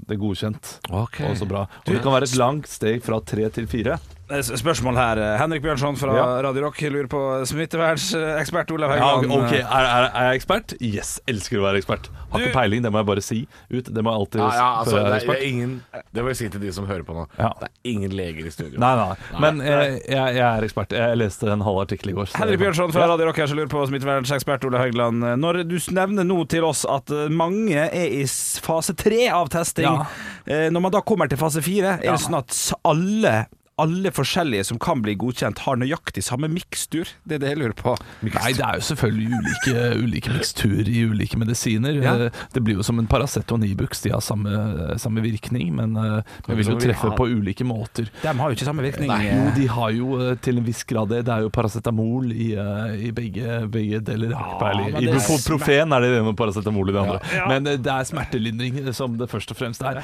[0.07, 0.77] det godkjent.
[0.89, 1.27] Okay.
[1.29, 1.67] Og så bra.
[1.87, 3.99] Og det kan være et langt steg fra tre til fire.
[4.29, 5.17] Eh, Spørsmål her.
[5.23, 6.43] eh, Henrik Bjørnson fra Ja.
[6.43, 9.29] Radio Rock lurer på smittevernsekspert Olav Ja, okay.
[9.29, 10.75] ok, er, er, er jeg ekspert?
[10.83, 12.09] Yes, elsker å være ekspert.
[12.33, 13.85] Har Du- ikke peiling, det må jeg bare si ut.
[13.85, 16.61] Det må jeg alltid Ja, ja, altså, det, er ingen, det må jeg si til
[16.61, 17.27] de som hører på nå.
[17.39, 17.53] Ja.
[17.61, 18.81] Det er ingen leger i studio.
[18.81, 19.41] Nei, nei, nei.
[19.41, 20.91] Men jeg, jeg, jeg er ekspert.
[20.91, 22.27] Jeg leste en halv artikkel i går.
[22.35, 25.23] Henrik Bjørnson fra Radio Rock her som lurer på smittevernsekspert Olav Haugland.
[25.39, 29.87] Når du nevner nå til oss at eh, mange er i fase tre av testing,
[29.87, 30.07] Ja.
[30.49, 32.17] eh, når man da kommer til fase fire, er Ja.
[32.17, 37.11] det sånn at alle alle forskjellige som kan bli godkjent, har nøyaktig samme mikstur?
[37.29, 37.93] Det er det jeg lurer på.
[38.25, 41.99] Nei, det er jo selvfølgelig ulike, ulike miksturer i ulike medisiner.
[42.01, 42.15] Ja.
[42.27, 45.93] Eh, Det blir jo som en Paracet og Nibux, de har samme, samme virkning, men
[46.01, 48.09] eh, vi vil jo treffe på ulike måter.
[48.23, 49.13] De har jo ikke samme virkning.
[49.27, 51.21] Jo, de har jo eh, til en viss grad det.
[51.29, 52.49] Det er jo paracetamol i,
[52.97, 54.33] i begge, begge deler.
[54.33, 57.21] Men er Ibuprofen er det ene og paracetamol i det andre.
[57.53, 60.01] Men eh, det er smertelindring som det først og fremst er.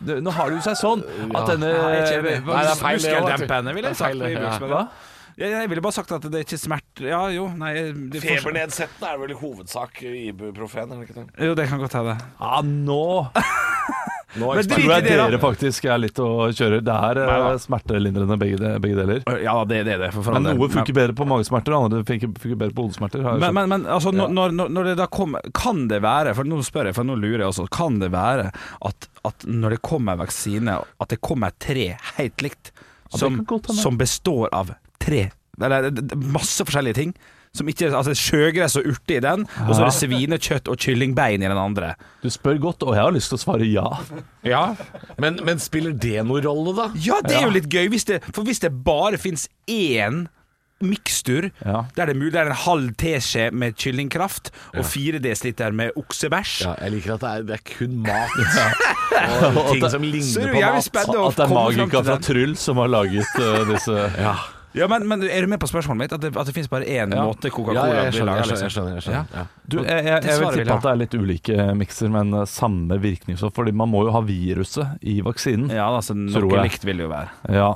[0.00, 1.04] Nå har det jo seg sånn
[1.36, 1.76] at denne
[2.40, 2.76] Nei, det.
[2.76, 3.00] er feil.
[3.00, 4.20] Muskeldempende, ville jeg sagt.
[4.20, 4.84] feil, på ja.
[5.40, 7.00] Jeg, ville bare sagt at det er ikke smert...
[7.00, 7.72] Ja, jo, nei
[8.12, 8.24] det er.
[8.26, 11.26] Febernedsettende er vel i hovedsak ibuprofen, det ikke det?
[11.46, 12.16] Jo, det kan godt hende.
[12.40, 13.04] Ja, nå
[14.38, 15.24] Nå Men drit tror jeg i det, da.
[15.26, 16.78] dere faktisk er litt å kjøre.
[16.86, 19.24] Det er Nei eh, smertelindrende begge, begge deler.
[19.42, 20.10] Ja, det, det er det.
[20.22, 23.24] Men noe funker bedre på magesmerter, andre funker, funker bedre på hodesmerter.
[23.26, 26.60] Men, men, men altså, når, når, når det da kommer Kan det være For nå
[26.66, 27.66] spør jeg, for nå lurer jeg også.
[27.74, 28.50] Kan det være
[28.86, 32.72] at, at når det kommer vaksine, at det kommer tre helt likt,
[33.10, 33.42] som,
[33.74, 34.70] som består av
[35.02, 35.26] tre
[35.58, 35.90] Eller
[36.30, 37.14] masse forskjellige ting?
[37.52, 41.42] Som ikke, altså Sjøgress og urte i den, og så er det svinekjøtt og kyllingbein
[41.42, 41.96] i den andre.
[42.22, 43.88] Du spør godt, og jeg har lyst til å svare ja.
[44.46, 44.60] Ja,
[45.18, 46.86] Men, men spiller det noen rolle, da?
[46.94, 47.88] ja det er jo litt gøy.
[47.90, 50.28] Hvis det, for hvis det bare fins én
[50.80, 51.82] mikstur Ja.
[51.96, 55.90] der det er mulig det er en halv teskje med kyllingkraft og fire dl med
[56.00, 58.32] oksebæsj Ja, jeg liker at det er, det er kun mat
[59.58, 60.86] og ting som Så er ligner det på jævlig mat.
[60.86, 62.24] spennende å At det er komme fram magika til fra den.
[62.30, 64.34] Tryll som har laget eh, disse Ja,
[64.76, 66.12] Ja, men, men er du med på spørsmålet mitt?
[66.14, 67.24] At det, at det finnes bare én Ja.
[67.26, 68.56] måte Coca-Cola jeg, skjønner, laget, jeg skjønner.
[68.56, 68.74] Jeg liksom?
[68.76, 69.54] skjønner, jeg skjønner.
[69.66, 73.00] Du, jeg, jeg, jeg, vil tippe at det er litt ulike mikser, men eh, samme
[73.02, 73.54] virkningsstoff.
[73.56, 75.72] Fordi man må jo ha viruset i vaksinen.
[75.74, 77.34] Ja, altså noe likt vil det jo være.
[77.50, 77.72] Ja.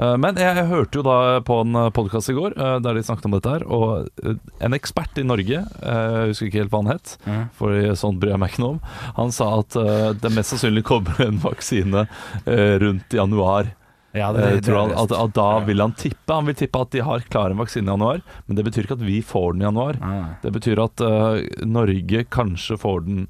[0.00, 3.02] Eh, Men jeg, jeg hørte jo da på en podkast i går eh, der de
[3.04, 6.72] snakket om dette her, og eh, en ekspert i Norge, eh, jeg husker ikke helt
[6.72, 7.42] hva han het, mm.
[7.58, 8.80] for sånn bryr jeg meg ikke noe om,
[9.18, 12.06] han sa at eh, det mest sannsynlig kommer en vaksine
[12.46, 13.74] eh, rundt januar.
[14.12, 17.02] Ja, det, tror han, at, at da vil han tippe Han vil tippe at de
[17.06, 19.68] har klar en vaksine i januar, men det betyr ikke at vi får den i
[19.68, 20.00] januar.
[20.02, 20.24] Nei.
[20.42, 23.28] Det betyr at uh, Norge kanskje får den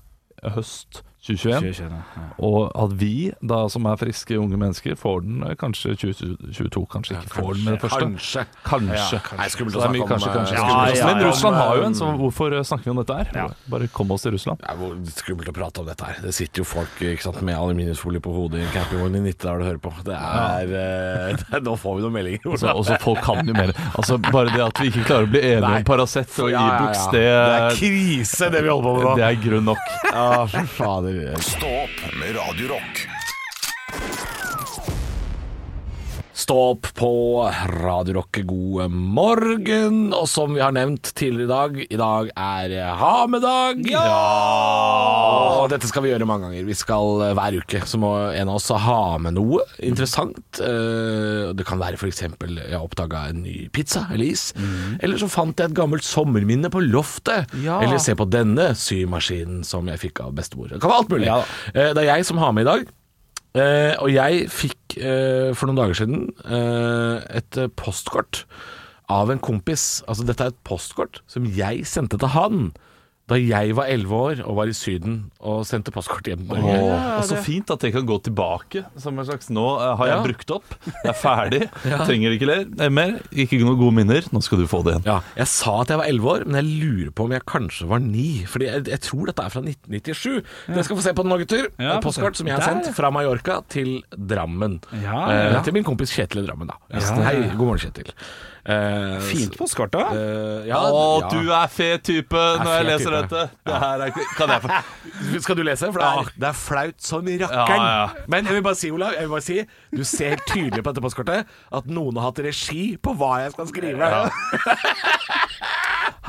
[0.56, 1.92] høst 2021.
[2.40, 6.84] Og at vi, da som er friske unge mennesker, får den eh, kanskje 2022.
[6.90, 8.00] Kanskje ikke får den med det første.
[8.06, 8.44] Kanskje.
[8.64, 9.20] Kanskje.
[9.40, 10.56] Nei, skummelt å det er snakke om, kanskje, kanskje.
[10.56, 11.06] eh, ja.
[11.10, 13.52] Men Russland har jo en, eh, så hvorfor snakker vi om dette her?
[13.74, 14.62] Bare kom oss til Russland.
[14.64, 16.22] Det er hvor skummelt å prate om dette her.
[16.24, 19.60] Det sitter jo folk ikke sant, med aluminiumsfolie på hodet i en campingvogn i Nittedal
[19.60, 19.92] og hører på.
[20.08, 22.48] Det er, eh, det er Nå får vi noen meldinger.
[22.56, 23.74] Også, også folk kan jo mer.
[23.94, 26.72] Altså, bare det at vi ikke klarer å bli enige om Paracet og Ja, ja,
[26.72, 26.80] ja.
[26.80, 29.14] Ibux, Det er krise, det vi holder på med nå.
[29.20, 29.84] det er grunn nok.
[30.10, 31.09] Ja, for fader.
[31.10, 33.06] Stå opp med Radio Rock.
[36.50, 37.08] Stå opp på
[37.70, 39.98] Radio Rock, god morgen.
[40.10, 43.84] Og som vi har nevnt tidligere i dag, i dag er ha-med-dag.
[43.86, 44.00] Ja!
[45.60, 46.66] Og dette skal vi gjøre mange ganger.
[46.66, 50.42] Vi skal eh, Hver uke så må en av oss ha med noe interessant.
[50.58, 52.24] Eh, Det kan være f.eks.
[52.26, 54.48] jeg oppdaga en ny pizza eller is.
[54.98, 57.46] Eller så fant jeg et gammelt sommerminne på loftet.
[57.62, 57.78] Ja.
[57.78, 60.74] Eller se på denne symaskinen som jeg fikk av bestemor.
[60.74, 61.30] Det kan være alt mulig.
[61.30, 61.44] Ja.
[61.76, 62.90] Eh, Det er jeg som har med i dag.
[64.02, 68.44] Og jeg fikk eh, for noen dager siden eh, et eh, postkort
[69.10, 70.02] av en kompis.
[70.10, 72.70] Altså dette er et postkort som jeg sendte til han
[73.30, 75.16] da jeg var 11 år og var i Syden
[75.46, 78.82] og sendte postkort hjem til ja, og så fint at det kan gå tilbake.
[79.00, 80.24] Som en slags Nå eh, har jeg Ja.
[80.24, 81.60] brukt opp, jeg er ferdig,
[82.08, 83.14] trenger ikke eh, mer.
[83.30, 84.26] Ikke noen gode minner.
[84.34, 85.06] Nå skal du få det igjen.
[85.06, 87.88] Ja, jeg sa at jeg var 11 år, men jeg lurer på om jeg kanskje
[87.92, 88.26] var 9.
[88.50, 90.42] Fordi jeg, jeg tror dette er fra 1997.
[90.74, 91.70] Dere skal få se på den nå, gutter.
[91.80, 94.80] Ja, postkort som jeg har sendt fra Mallorca til Drammen.
[95.04, 96.76] Ja, Eh, til min kompis Kjetil i Drammen, da.
[96.90, 97.00] Ja.
[97.28, 98.10] Hei, god morgen, Kjetil.
[98.60, 100.02] Eh, Fint postkort, da.
[100.12, 101.28] Eh, ja, Å, ja.
[101.32, 103.20] du er fet type når jeg leser type.
[103.22, 103.44] dette.
[103.70, 104.80] Det her er, kan jeg få
[105.46, 105.88] Skal du lese?
[105.92, 107.86] For det er, det er flaut som rakkeren.
[107.86, 108.26] Ja, ja.
[108.30, 109.58] Men jeg vil bare si, Olav, jeg vil bare si
[109.96, 113.56] du ser helt tydelig på dette postkortet at noen har hatt regi på hva jeg
[113.56, 114.12] skal skrive.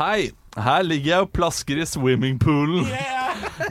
[0.02, 2.88] Hei, her ligger jeg og plasker i swimmingpoolen.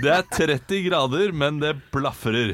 [0.04, 2.52] Det er 30 grader, men det blafrer.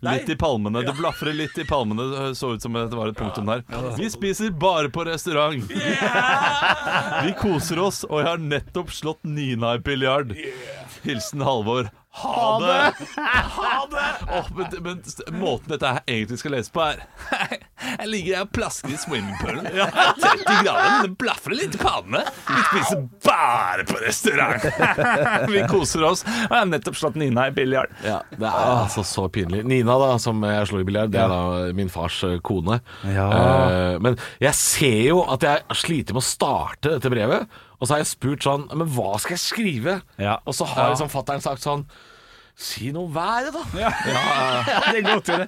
[0.00, 0.82] Litt i palmene.
[0.86, 2.06] Det blafrer litt i palmene.
[2.12, 3.64] Det så ut som det var et punktum der.
[3.98, 5.64] Vi spiser bare på restaurant.
[7.24, 10.34] Vi koser oss, og jeg har nettopp slått Nina i biljard.
[11.02, 11.90] Hilsen Halvor.
[12.22, 13.06] Ha det!
[13.58, 14.08] Ha det!
[14.32, 17.02] Åh, men, men måten dette her egentlig skal lese på, er
[17.98, 19.66] Jeg ligger her og plasker i swimmingpoolen.
[19.68, 22.24] 30 grader, men det blafrer litt i panene.
[22.48, 24.66] Vi spiser bare på restaurant.
[25.52, 26.24] Vi koser oss.
[26.26, 27.94] Og jeg har nettopp slått Nina i biljard.
[28.04, 29.62] Ja, det er altså så pinlig.
[29.68, 32.80] Nina, da, som jeg slo i biljard, det er da min fars eh, kone.
[33.06, 33.28] Ja.
[33.38, 37.58] Eh, men jeg ser jo at jeg sliter med å starte dette brevet.
[37.78, 39.98] Og så har jeg spurt sånn Men hva skal jeg skrive?
[40.18, 40.38] Ja.
[40.44, 41.86] Og så har liksom fattern sagt sånn
[42.58, 43.62] Si noe om været, da.
[43.78, 43.92] Ja,
[44.92, 45.46] Det er godt, det.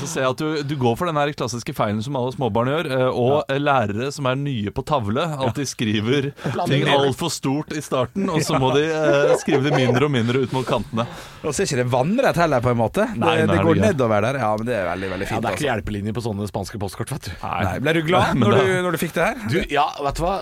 [0.00, 2.70] Så ser jeg at du, du går for den her klassiske feilen som alle småbarn
[2.70, 3.58] gjør, eh, og ja.
[3.60, 6.30] lærere som er nye på tavle, de skriver
[6.70, 10.40] ting altfor stort i starten, og så må de eh, skrive det mindre og mindre
[10.46, 11.04] ut mot kantene.
[11.42, 13.04] Og så er ikke det vannrett heller, på en måte.
[13.20, 14.38] Nei, det, det går det er- nedover der.
[14.40, 15.36] Ja, men det er veldig, veldig fint.
[15.36, 15.68] Ja, det er ikke altså.
[15.68, 17.32] hjelpelinje på sånne spanske postkort, vet du.
[17.42, 19.44] Nei, Ble du glad når da- du, når du fikk det her?
[19.52, 20.34] Du, ja, vet du hva?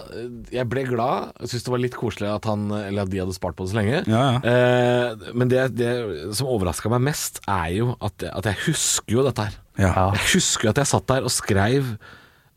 [0.61, 1.35] Jeg ble glad.
[1.43, 3.81] Syntes det var litt koselig at, han, eller at de hadde spart på det så
[3.83, 4.05] lenge.
[4.07, 5.91] Ja, Eh, men det, det
[6.39, 9.59] som overraska meg mest, er jo at, at jeg husker jo dette her.
[9.81, 9.93] Ja.
[10.15, 11.95] Jeg husker jo at jeg satt der og skrev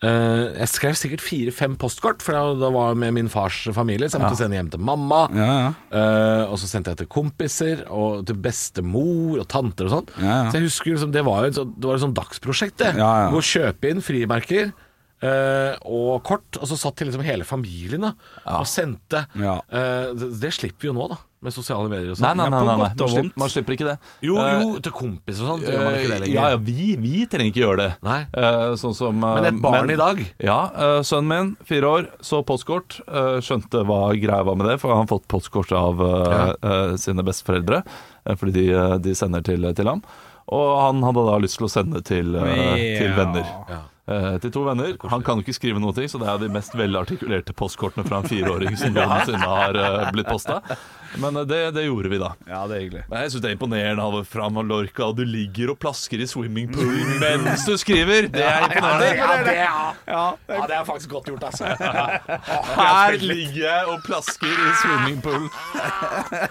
[0.04, 4.10] Uh, Jeg skrev sikkert fire-fem postkort, for jeg, da var jeg med min fars familie.
[4.12, 5.22] Så jeg måtte sende hjem til mamma.
[5.32, 5.70] Ja, ja.
[5.96, 10.10] Uh, og så sendte jeg til kompiser og til bestemor og tanter og sånn.
[10.20, 10.50] Ja, ja.
[10.52, 12.92] Så jeg husker liksom, det var jo et, sånt- det var et sånt dagsprosjekt, det.
[13.00, 13.30] Ja, ja.
[13.32, 14.74] Gå og kjøpe inn frimerker.
[15.24, 18.12] Uh, og kort, og så satt til liksom hele familien da
[18.60, 19.24] og sendte.
[19.40, 19.62] Ja.
[19.72, 22.26] Eh, det, det slipper vi jo nå, da, med sosiale medier og sånn.
[22.40, 22.78] nei, nei, nei, nei.
[22.84, 23.96] Man, slipper, man slipper ikke det.
[24.26, 25.64] Jo, Eh, jo, til kompis og sånn.
[25.68, 26.34] Gjør man ikke det lenger?
[26.34, 27.90] Ja, ja, vi, vi trenger ikke gjøre det.
[28.08, 28.18] Nei.
[28.34, 30.24] Eh, sånn som eh, Men et barn i dag?
[30.44, 30.58] Ja,
[31.06, 33.00] sønnen min, fire år, så postkort.
[33.08, 36.98] eh, skjønte hva greia var med det, for han har fått postkort av ja.
[37.00, 37.84] sine besteforeldre.
[38.40, 40.04] fordi de, de sender til, til ham.
[40.54, 42.76] Og han hadde da lyst til å sende til, ja.
[43.00, 43.48] til venner.
[43.72, 43.82] Ja.
[44.04, 44.98] Eh, til to venner.
[45.08, 48.28] Han kan jo ikke skrive noe, så det er de mest velartikulerte postkortene fra en
[48.28, 50.58] fireåring som noensinne har eh, blitt posta.
[51.24, 52.34] Men eh, det, det gjorde vi, da.
[52.50, 53.06] Ja, det er hyggelig.
[53.08, 57.16] Jeg synes det er imponerende av fra Mallorca, og du ligger og plasker i swimmingpoolen
[57.24, 58.28] mens du skriver.
[58.34, 59.16] Det er imponerende.
[59.24, 61.72] Ja, det, ja, ja, det er faktisk godt gjort, altså.
[62.76, 65.48] Her ligger jeg og plasker i swimmingpoolen.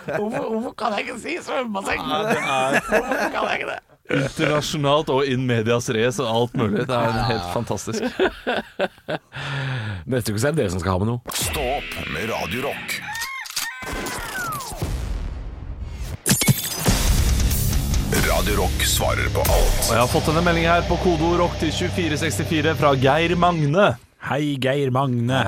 [0.08, 2.00] Hvorfor, hvorfor kan jeg ikke si svømmebasseng?
[2.00, 3.91] Hvorfor kan jeg ikke det?
[4.10, 6.86] Internasjonalt og in medias race og alt mulig.
[6.88, 8.02] Det er helt fantastisk.
[10.10, 11.36] Neste uke er det dere som skal ha med noe.
[11.38, 13.00] Stå opp med Radio Rock.
[18.28, 19.82] Radio Rock svarer på alt.
[19.86, 23.92] Og jeg har fått denne meldingen her på kodeord rock til 2464 fra Geir Magne.
[24.28, 25.40] Hei, Geir Magne.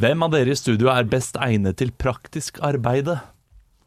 [0.00, 3.20] Hvem av dere i studio er best egnet til praktisk arbeide?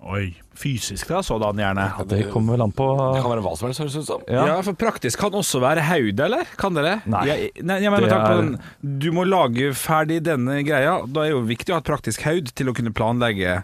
[0.06, 1.86] Oi, fysisk da, sådan gjerne.
[2.12, 4.26] Det kommer vel an på Det kan være hva som helst, høres det ut som.
[4.30, 4.44] Ja.
[4.52, 4.58] Ja.
[4.62, 6.46] for praktisk kan også være haud, eller?
[6.62, 6.98] Kan det det?
[7.10, 7.24] Nei.
[7.32, 10.60] Jeg, nei, jeg mener, Det med tanke på er- den, du må lage ferdig denne
[10.68, 11.00] greia.
[11.10, 13.64] Da er jo viktig å ha et praktisk haud til å kunne planlegge.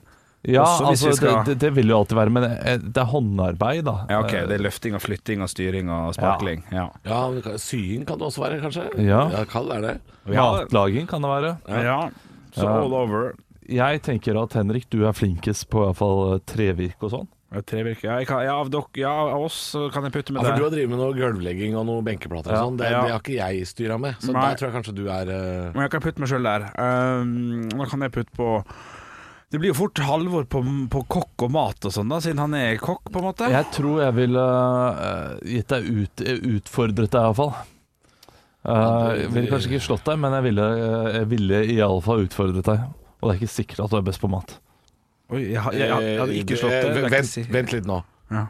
[0.50, 3.06] Ja, Også altså, skal- det, det, det vil jo alltid være, men eh, det er
[3.12, 3.96] håndarbeid, da.
[4.10, 6.64] Ja, ok, Det er løfting og flytting og styring og sparkling.
[6.74, 6.88] Ja.
[7.06, 8.88] Ja, men kan- Sying kan det også være, kanskje?
[9.06, 9.28] Ja.
[9.30, 9.94] ja kan er det.
[10.26, 11.54] Matlaging kan det være.
[11.86, 12.10] Ja.
[12.58, 13.36] Så all over.
[13.70, 17.30] Jeg tenker at Henrik, du er flinkest på i hvert fall trevirke og sånn.
[17.52, 18.06] Ja, Trevirke.
[18.08, 19.58] Ja, jeg kan, ja, av dok, ja, av oss
[19.92, 22.54] kan jeg putte med Ja, for du har drevet med noe gulvlegging og noen benkeplater
[22.56, 22.78] og sånn.
[22.80, 23.02] Det, Ja.
[23.04, 24.46] det har ikke jeg styra med, så Nei.
[24.46, 25.74] der tror jeg kanskje du er uh...
[25.76, 26.68] Men jeg kan putte meg sjøl der.
[26.80, 28.48] Um, nå kan jeg putte på
[29.52, 30.62] Det blir jo fort Halvor på,
[30.96, 33.52] på kokk og mat og sånn, da, siden han er kokk, på en måte.
[33.52, 37.52] Jeg tror jeg ville uh, gitt deg ut, utfordret deg, iallfall.
[38.64, 42.72] Uh, jeg ville kanskje ikke slått deg, men jeg ville, uh, jeg ville iallfall utfordret
[42.72, 42.88] deg.
[43.22, 44.56] Og det er ikke sikkert at du er best på mat.
[45.32, 46.92] Oi, jeg, jeg, jeg, jeg hadde ikke eh, slått det.
[47.06, 48.00] ikke Vent, vent litt nå.
[48.34, 48.46] Ja.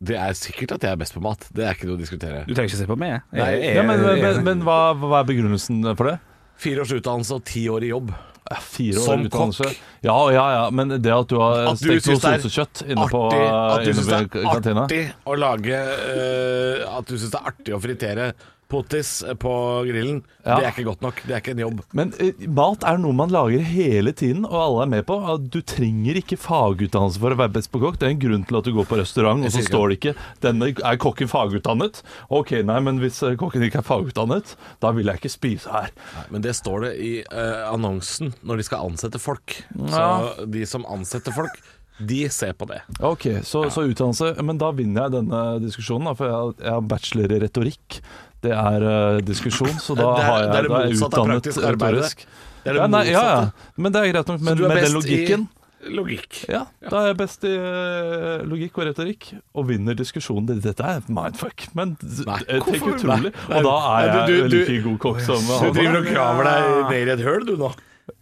[0.00, 1.42] Det er sikkert at jeg er best på mat.
[1.52, 2.44] Det er ikke noe å diskutere.
[2.48, 3.16] Du trenger ikke se på meg.
[3.34, 6.18] Jeg, Nei, jeg, Ja, men jeg- men, men hva, hva er begrunnelsen for det?
[6.60, 8.12] Fire års utdannelse og ti år i jobb.
[8.50, 9.66] Fire år Som utdannelse.
[9.68, 9.82] kokk.
[10.02, 13.04] Ja, ja, ja, men det at du har At du stekt noe det sosekjøtt inne
[13.12, 17.38] på kantina at du syns det er artig å lage uh, At du syns det
[17.38, 18.32] er artig å fritere
[18.70, 19.52] potis på
[19.88, 20.20] grillen.
[20.44, 20.56] Ja.
[20.56, 21.20] Det er ikke godt nok.
[21.26, 21.80] Det er ikke en jobb.
[21.96, 25.18] Men eh, mat er noe man lager hele tiden, og alle er med på.
[25.52, 27.98] Du trenger ikke fagutdannelse for å være best på kokk.
[28.00, 30.14] Det er en grunn til at du går på restaurant, og så står det ikke
[30.40, 32.02] 'Denne er kokken fagutdannet'.
[32.30, 35.92] Ok, nei, men hvis eh, kokken ikke er fagutdannet, da vil jeg ikke spise her.
[36.30, 39.60] Men det står det i eh, annonsen når de skal ansette folk.
[39.76, 40.32] Ja.
[40.36, 41.60] Så de som ansetter folk,
[42.00, 42.80] de ser på det.
[43.04, 46.86] Ok, så, så utdannelse Men da vinner jeg denne diskusjonen, da, for jeg jeg har
[46.88, 48.00] bachelor i retorikk.
[48.42, 50.92] Det er uh, diskusjon, så da er- har jeg, det er det da er jeg
[50.96, 51.94] motsatte av utdannet praktisk arbeid.
[51.94, 52.26] retorisk.
[52.64, 53.50] Det er det Ja, nei, ja, ja.
[53.76, 54.40] Men det er greit nok.
[54.40, 55.48] Men med den logikken
[55.96, 56.38] logikk.
[56.52, 60.60] Ja, da er jeg best i uh, logikk og retorikk og vinner diskusjonen.
[60.60, 61.94] Dette er mindfuck, men
[62.26, 63.30] Nei, eh, tenk utrolig.
[63.32, 66.44] Nei, Og da er jeg du- du- like god kokk som Du driver og graver
[66.50, 67.72] deg ned i et høl, du nå.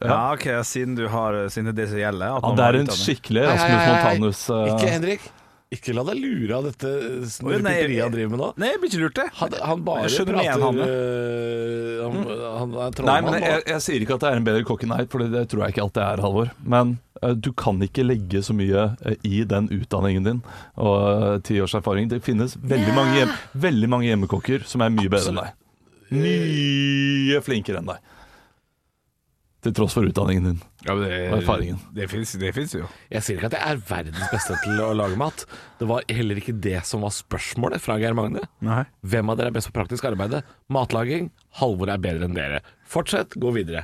[0.04, 2.36] Ja, ok, siden du har Siden det er det som gjelder.
[2.36, 3.86] at Ja, det er en skikkelig Rasmus.
[3.88, 4.50] Montanus.
[4.50, 5.20] Uh, Ikke Henrik.
[5.68, 6.90] Ikke la deg lure av dette
[7.28, 8.46] snurrepipperiet han driver med nå.
[8.56, 9.26] Nei, jeg blir ikke lurt, det.
[9.36, 12.22] Han, han bare Jeg prater igjen han, øh, han,
[12.56, 14.94] han er Nei, men jeg, jeg sier ikke at jeg er en bedre kokk enn
[14.96, 16.54] deg, for det tror jeg ikke alltid er, Halvor.
[16.76, 20.40] Men eh, du kan ikke legge så mye eh, i den utdanningen din
[20.80, 22.08] og ti ti års erfaring.
[22.08, 23.36] Det finnes veldig mange, hjem,
[23.68, 25.56] veldig mange hjemmekokker som er mye bedre enn deg.
[26.16, 28.00] Mye flinkere enn deg.
[29.66, 30.60] Til tross for utdanningen din.
[30.86, 31.78] Ja, men det, Og erfaringen.
[31.96, 32.86] Det fins det finnes jo.
[33.10, 35.42] Jeg sier ikke at jeg er verdens beste til å lage mat.
[35.80, 38.44] Det var heller ikke det som var spørsmålet fra Geir Magne.
[38.62, 38.84] Nei.
[39.02, 40.38] Hvem av dere er best på praktisk arbeid?
[40.70, 41.30] Matlaging.
[41.58, 42.60] Halvor er bedre enn dere.
[42.88, 43.82] Fortsett, gå videre.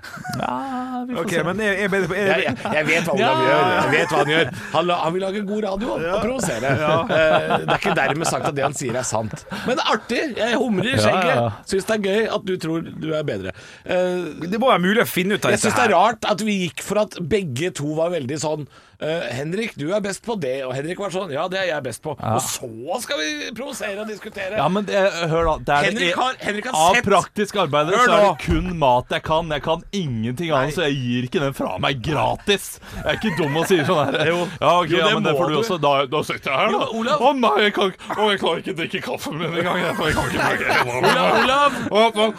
[1.20, 3.64] Ok, men jeg, jeg, jeg, jeg, Jeg, jeg, jeg vet hva Olav gjør.
[3.74, 6.70] Jeg vet hva Han gjør Han, la- han vil lage god radio og provosere.
[6.74, 9.44] Eh, Det er ikke dermed sagt at det han sier er sant.
[9.66, 10.22] Men det er artig.
[10.38, 11.34] Jeg humrer i Ja, skjegget.
[11.34, 11.44] ja.
[11.68, 13.52] Syns det er gøy at du tror du er bedre.
[13.84, 15.96] Eh, Det må være mulig å finne ut av Jeg syns det er her.
[15.98, 18.66] rart at vi gikk for at begge to var veldig sånn
[19.00, 20.64] eh, Henrik, du er best på det.
[20.66, 22.14] Og Henrik var sånn Ja, det er jeg best på.
[22.18, 24.56] Og så skal vi provosere og diskutere.
[24.58, 24.94] Ja, men det,
[25.30, 28.46] hør da det er Henrik har- Henrik har Av sett- praktisk arbeid Hør er det
[28.46, 29.48] kun mat jeg kan.
[29.50, 32.78] Jeg kan ingenting annet, så jeg gir ikke den fra meg gratis.
[32.96, 34.26] Jeg er ikke dum og sier sånn her.
[34.26, 34.48] Jo.
[34.60, 35.60] Ja, ok, Jo, det ja, men det må får du du.
[35.62, 35.80] også.
[35.80, 36.84] Da, da sitter jeg her, Jo, da.
[36.84, 39.50] men Olav- Å nei, jeg kan ikke Å, jeg klarer ikke å drikke kaffen min
[39.54, 39.78] engang.
[39.78, 42.34] Jeg, jeg kan ikke drikke Olav, Olav!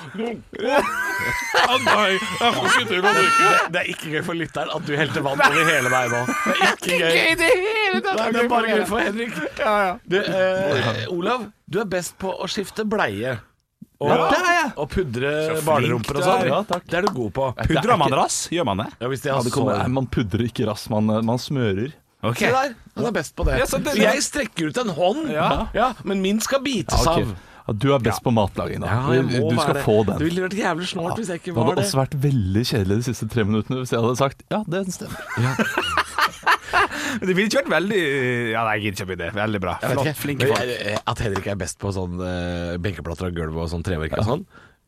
[1.66, 3.50] Å, nei, jeg får ikke til å drikke.
[3.74, 6.22] Det, er ikke gøy for lytteren at du helte vann over hele meg nå.
[6.46, 7.36] Det ikke gøy.
[7.40, 8.20] det hele tatt.
[8.20, 9.36] Nei, det er bare gøy for Henrik.
[10.08, 13.38] Du, eh, Olav, du er best på å skifte bleie.
[13.96, 14.72] Og, Ja, det er jeg.
[14.76, 15.30] og pudre
[15.64, 16.42] barnerumper og sånn.
[16.44, 16.48] er.
[16.52, 16.84] Ja, takk.
[16.92, 17.46] Det er du god på.
[17.64, 18.42] Pudrer man rass?
[18.52, 18.88] Gjør man det?
[19.00, 21.94] Ja, hvis det Ja, det kommer, så man pudrer ikke rass, man, man smører.
[22.26, 22.38] Ok.
[22.42, 23.60] Se der, han er best på det.
[23.60, 25.94] Ja, så det- Jeg strekker ut en hånd, Ja.
[26.04, 27.22] men min skal bites Ja, ok.
[27.22, 27.36] av.
[27.68, 28.88] Ja, du er best på matlaging, da.
[28.88, 29.84] Ja, jeg må du skal det.
[29.84, 30.18] få den.
[30.20, 31.86] Det ville vært jævlig snålt hvis jeg ikke Det var hadde det.
[31.86, 35.95] også vært veldig kjedelig de siste tre minuttene hvis jeg hadde sagt ja, det stemmer.
[37.20, 38.02] Men Det ville ikke vært veldig
[38.52, 39.32] Ja, nei, jeg gidder ikke å begynne.
[39.40, 39.74] Veldig bra.
[39.82, 40.76] Flott, ikke, flinke folk.
[40.76, 44.26] eh, At Henrik er best på sånn uh, benkeplater og gulv og sånn treverk og
[44.30, 44.46] sånn.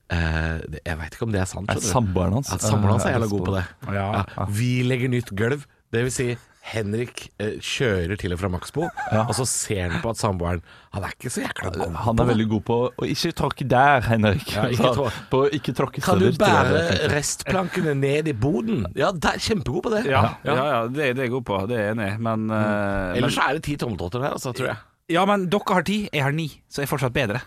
[0.07, 1.69] Uh, det- jeg veit ikke om det er sant.
[1.69, 3.65] Er samboeren hans At samboeren hans er jævla god på det.
[3.93, 4.05] Ja.
[4.37, 4.45] Ja.
[4.49, 5.65] Vi legger nytt gulv.
[5.91, 6.29] Det vil si,
[6.67, 10.59] Henrik eh, kjører til og fra Maxbo, og så ser han på at samboeren
[10.97, 12.25] Han er ikke så jækla god Han er det.
[12.33, 14.51] veldig god på å ikke tråkke der, Henrik.
[14.55, 18.83] Ja, ikke trå- på ikke tråkke Kan du steder, bære restplankene ned i boden?
[18.99, 20.03] Ja, det er kjempegod på det.
[20.11, 21.61] Ja, ja, ja det, det er jeg god på.
[21.71, 22.19] Det er jeg enig i.
[22.27, 24.83] Men, eh, Ellers men så er det ti tommeltotter der, altså, tror jeg.
[25.15, 27.39] Ja, men dere har ti, jeg har ni, så jeg er fortsatt bedre.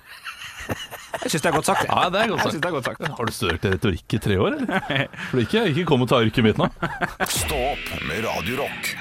[1.21, 1.85] Jeg syns det er godt sagt.
[1.91, 2.53] Ja, det er godt Jeg sagt.
[2.55, 3.09] synes det er godt sagt.
[3.19, 5.07] Har du studert retorikk i tre år, eller?
[5.33, 6.69] For ikke, ikke kom og ta yrket mitt nå.
[7.29, 8.93] Stå opp med Radio Rock.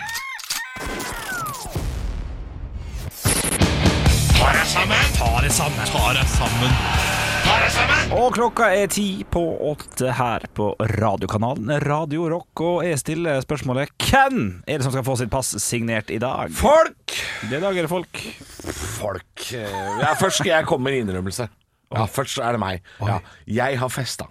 [8.15, 13.91] Og klokka er ti på åtte her på radiokanalen Radio Rock, og jeg stiller spørsmålet
[14.09, 16.53] Hvem er det som skal få sitt pass signert i dag?
[16.55, 17.15] Folk!
[17.49, 18.23] Det dag er det folk.
[18.99, 21.49] Folk ja, Først skal jeg komme med en innrømmelse.
[21.95, 22.83] Ja, først er det meg.
[23.01, 23.19] Ja,
[23.59, 24.29] jeg har festa.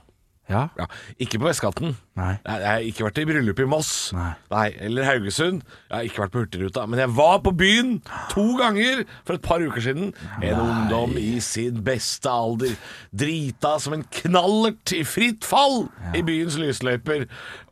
[0.48, 0.62] Ja.
[0.78, 0.86] Ja,
[1.20, 1.92] ikke på Vestkanten.
[2.16, 2.30] Nei.
[2.40, 3.90] Jeg, jeg har ikke vært i bryllup i Moss.
[4.16, 4.64] Nei.
[4.86, 5.60] Eller Haugesund.
[5.90, 6.86] Jeg har ikke vært på Hurtigruta.
[6.88, 7.98] Men jeg var på byen
[8.32, 10.14] to ganger for et par uker siden.
[10.40, 12.72] En ungdom i sin beste alder.
[13.12, 15.84] Drita som en knallert i fritt fall
[16.16, 17.26] i byens lysløyper.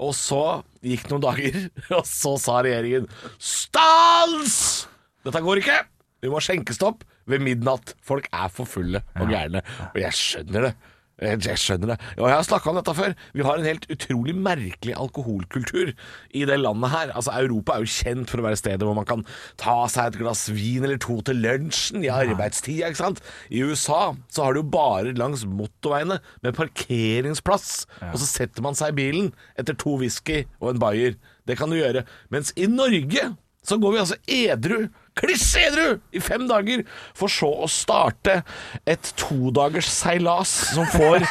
[0.05, 0.43] Og så
[0.87, 1.57] gikk noen dager,
[1.97, 3.09] og så sa regjeringen
[3.43, 4.87] stans!
[5.27, 5.81] Dette går ikke!
[6.23, 7.95] Vi må skjenkestopp ved midnatt.
[8.05, 9.65] Folk er for fulle og gærne.
[9.93, 10.75] Og jeg skjønner det.
[11.17, 11.97] Jeg, jeg skjønner det.
[12.19, 13.15] Og jeg har snakka om dette før.
[13.33, 15.95] Vi har en helt utrolig merkelig alkoholkultur
[16.37, 17.13] i det landet her.
[17.17, 19.25] Altså Europa er jo kjent for å være stedet hvor man kan
[19.61, 23.25] ta seg et glass vin eller to til lunsjen i arbeidstida, ikke sant.
[23.49, 27.87] I USA så har du jo bare langs motorveiene med parkeringsplass.
[28.13, 31.17] Og så setter man seg i bilen etter to whisky og en bayer.
[31.49, 32.05] Det kan du gjøre.
[32.35, 33.31] Mens i Norge
[33.67, 36.83] så går vi altså edru, kliss edru, i fem dager,
[37.17, 38.41] for så å starte
[38.89, 41.25] et todagers seilas som får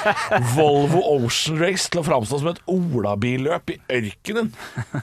[0.55, 4.51] Volvo Ocean Race til å framstå som et olabilløp i ørkenen.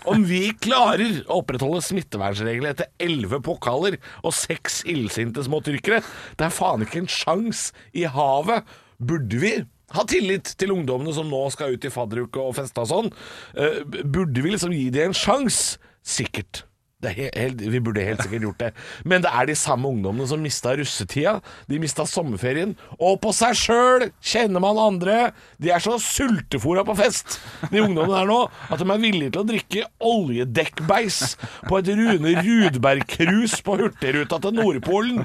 [0.08, 6.02] Om vi klarer å opprettholde smittevernreglene etter elleve pokaler og seks illsinte små tyrkere,
[6.38, 8.66] det er faen ikke en sjans i havet.
[9.02, 9.54] Burde vi
[9.92, 13.14] ha tillit til ungdommene som nå skal ut i fadderuke og feste og sånn?
[13.54, 15.78] Eh, burde vi liksom gi dem en sjanse?
[16.02, 16.64] Sikkert.
[17.02, 18.68] Helt, vi burde helt sikkert gjort det.
[19.08, 21.40] Men det er de samme ungdommene som mista russetida.
[21.66, 22.76] De mista sommerferien.
[22.98, 25.16] Og på seg sjøl kjenner man andre.
[25.62, 27.40] De er så sultefòra på fest,
[27.72, 28.38] de ungdommene der nå,
[28.70, 31.20] at de er villige til å drikke oljedekkbeis
[31.66, 35.22] på et Rune Rudberg-krus på Hurtigruta til Nordpolen.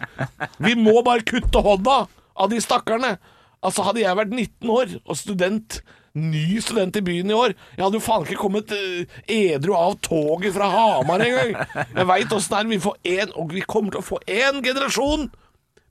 [0.63, 1.99] Vi må bare kutte hånda
[2.37, 3.17] av de stakkarene.
[3.65, 5.79] Altså Hadde jeg vært 19 år og student
[6.17, 7.53] Ny student i byen i år.
[7.75, 9.17] Jeg hadde jo faen ikke kommet eh,
[9.53, 11.53] edru av toget fra Hamar engang.
[11.53, 12.71] Jeg vet hvordan det er.
[12.71, 15.27] Vi får en, og vi kommer til å få en generasjon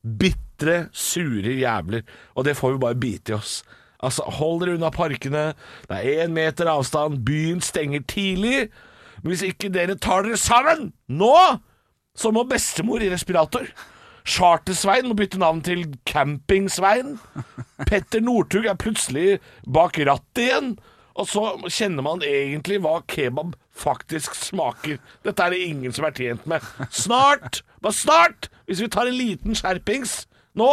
[0.07, 2.05] Bitre, sure jævler.
[2.39, 3.57] Og det får vi bare bite i oss.
[4.05, 5.49] Altså, hold dere unna parkene.
[5.89, 7.25] Det er en meter avstand.
[7.27, 8.69] Byen stenger tidlig.
[9.23, 11.33] Men hvis ikke dere tar dere sammen Nå
[12.17, 13.65] Så må bestemor i respirator
[14.27, 17.17] Charter-Svein må bytte navn til Camping-Svein.
[17.87, 20.77] Petter Northug er plutselig bak rattet igjen.
[21.17, 24.99] og så kjenner man egentlig hva kebab faktisk smaker.
[25.25, 26.65] Dette er det ingen som er tjent med.
[26.93, 30.71] Snart, bare snart, hvis vi tar en liten skjerpings nå,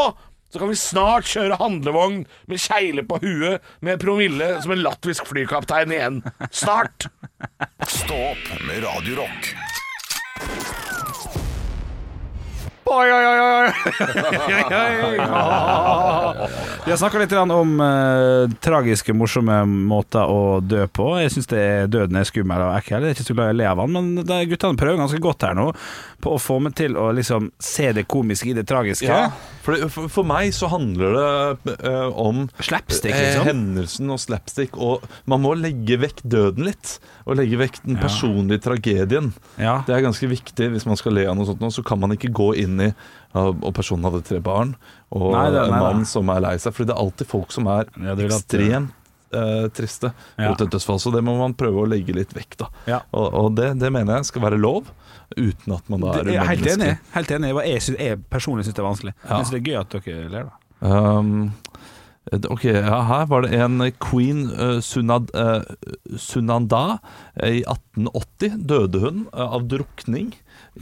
[0.53, 5.25] så kan vi snart kjøre handlevogn med kjegle på huet med promille som en latvisk
[5.31, 6.21] flykaptein igjen.
[6.51, 7.09] Snart!
[7.89, 9.23] Stå opp med Radio
[12.85, 13.69] Oi, oi, oi, oi.
[16.85, 21.05] Vi har snakka litt om eh, tragiske, morsomme måter å dø på.
[21.23, 23.05] Jeg syns døden er skummel og ekkel.
[23.07, 25.21] Jeg er ikke så glad i å le av den, men de guttene prøver ganske
[25.23, 25.69] godt her nå
[26.23, 29.07] på å få meg til å liksom se det komiske i det tragiske.
[29.09, 29.31] Ja,
[29.65, 33.47] for, det- for, for meg så handler det eh, om Slapstick, eh, liksom.
[33.49, 34.75] hendelsen og slapstick.
[34.79, 36.97] Og man må legge vekk døden litt.
[37.23, 39.31] Og legge vekk den personlige tragedien.
[39.59, 39.77] Ja.
[39.87, 41.61] Det er ganske viktig hvis man skal le av noe sånt.
[41.63, 42.93] nå, Så kan man ikke gå inn i
[43.35, 44.75] Og personen hadde tre barn,
[45.11, 46.03] og Nei, det- en mann nei.
[46.05, 46.71] som er lei seg.
[46.73, 48.91] Fordi det er alltid folk som er Ja, ekstremt
[49.33, 50.49] eh, triste Ja.
[50.49, 50.99] mot et dødsfall.
[51.01, 52.67] Så det må man prøve å legge litt vekk, da.
[52.85, 52.99] Ja.
[53.11, 54.85] Og, og det, det mener jeg skal være lov,
[55.35, 56.77] uten at man da er er helt umenneskelig.
[56.77, 56.99] enig.
[57.15, 57.65] Helt enig.
[57.65, 59.13] Jeg, synes, jeg personlig syns det er vanskelig.
[59.27, 59.35] Ja.
[59.37, 60.53] Men så det er gøy at dere ler, da.
[60.83, 61.53] Um,
[62.53, 65.63] ok, ja, her var det en queen uh, Sunad, uh,
[66.17, 66.99] Sunanda.
[67.41, 70.35] I 1880 døde hun uh, av drukning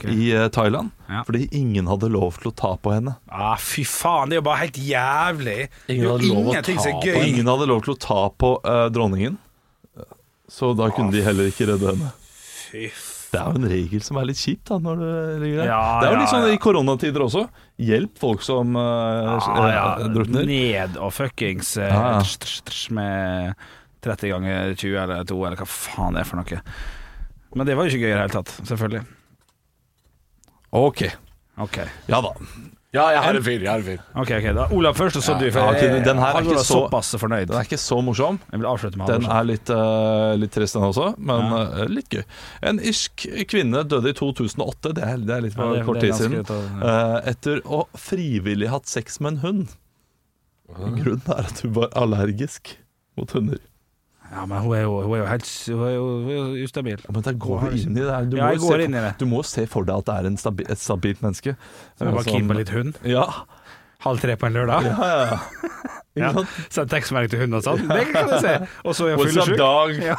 [0.08, 0.90] i uh, Thailand.
[1.08, 1.22] Ja.
[1.28, 3.16] Fordi ingen hadde lov til å ta på henne.
[3.28, 5.56] Ah, fy faen, det er jo bare helt jævlig.
[5.92, 7.22] Ingen hadde lov å ingenting ta gøy.
[7.28, 9.40] Ingen hadde lov til å ta på uh, dronningen.
[10.52, 12.12] Så da kunne de heller ikke redde henne.
[12.32, 13.18] Fy faen.
[13.32, 14.76] Det er jo en regel som er litt kjipt da.
[14.84, 14.98] Når
[15.40, 15.70] ligger der.
[15.70, 16.52] Ja, det er jo ja, litt sånn ja.
[16.52, 17.46] i koronatider også.
[17.80, 19.86] Hjelp folk som uh, Ah, ja.
[20.12, 20.44] drukner.
[20.48, 22.18] Ned og fuckings uh, Ja, ja.
[22.20, 23.56] trs, trs, trs, med
[24.04, 26.60] 30 ganger 20 eller 2, eller hva faen det er for noe.
[27.56, 29.04] Men det var jo ikke gøy i det hele tatt, selvfølgelig.
[30.72, 31.02] Ok.
[31.60, 31.76] Ok,
[32.08, 32.30] Ja da.
[32.92, 33.60] Ja, jeg har en fyr.
[33.64, 34.00] Jeg har en fyr.
[34.20, 35.46] ok, ok da Olav først, og så du.
[35.50, 37.46] For ja, ok, jeg- den her er ikke så- såpass fornøyd.
[37.48, 38.38] Den er ikke så morsom.
[38.52, 42.08] Jeg vil avslutte med Den er litt, eh, litt trist, den også, men eh, litt
[42.10, 42.22] gøy.
[42.62, 43.16] En irsk
[43.48, 46.20] kvinne døde i 2008, det er, det er litt Ja, det- kort det er tid
[46.20, 46.50] siden, ut
[46.84, 49.68] eh, etter å frivillig hatt sex med en hund.
[50.72, 52.76] Grunnen er at hun var allergisk
[53.16, 53.58] mot hunder.
[54.32, 56.66] Ja, men hun er jo, hun er jo helt Hun er jo, hun er jo
[56.66, 57.00] ustabil.
[57.04, 58.20] Ja, Men da går du inn i det.
[58.32, 59.14] Du Ja, jeg jo går se, inn i det.
[59.20, 61.56] Du må se for deg at det er en stabi, et stabilt menneske.
[61.98, 62.96] Som jeg bare keen på litt hund.
[63.04, 63.26] Ja.
[64.02, 64.88] Halv tre på en lørdag.
[64.88, 65.42] ja, ja, ja.
[66.12, 66.28] Ja.
[66.68, 67.86] Send tekstmelding til hunden og sånn.
[67.88, 68.50] Det kan jeg se.
[68.84, 69.62] Og så er up, fyllesyk.
[70.04, 70.16] Ja.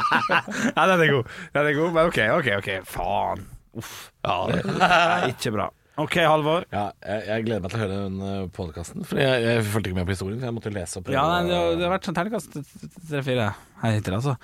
[0.76, 1.36] ja, den er god.
[1.54, 2.48] Den er god, men OK, OK.
[2.58, 3.44] ok Faen.
[3.78, 3.92] Uff.
[4.26, 5.68] Ja, det, er ikke bra.
[6.00, 6.66] OK, Halvor.
[6.72, 9.06] Ja, jeg, jeg gleder meg til å høre den podkasten.
[9.08, 11.16] For jeg, jeg fulgte ikke med på historien, så jeg måtte lese og prøve.
[11.18, 12.60] Ja, nei, det, har, det har vært sånn terningkast
[13.10, 13.52] tre-fire
[13.84, 14.36] hittil, altså.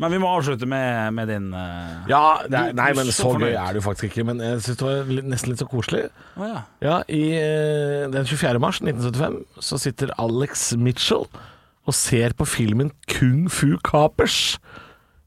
[0.00, 2.06] Men vi må avslutte med, med din uh...
[2.08, 4.24] Ja, er, nei, men så så gøy er det jo faktisk ikke.
[4.30, 6.06] Men jeg syns det var nesten litt så koselig.
[6.38, 6.62] Oh, ja.
[6.80, 8.62] Ja, i eh, Den 24.
[8.64, 11.28] mars 1975 så sitter Alex Mitchell
[11.88, 14.56] og ser på filmen Kung Fu Kapers.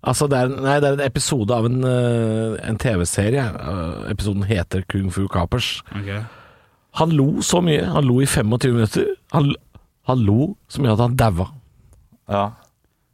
[0.04, 3.44] Altså, det er, nei, det er en episode av en, eh, en TV-serie.
[3.56, 5.78] Eh, episoden heter Kung Fu Kapers.
[5.96, 6.24] Okay.
[7.00, 7.86] Han lo så mye.
[7.96, 9.06] Han lo i 25 minutter.
[9.32, 9.54] Han,
[10.10, 11.48] han lo så mye at han daua.
[12.30, 12.50] ja.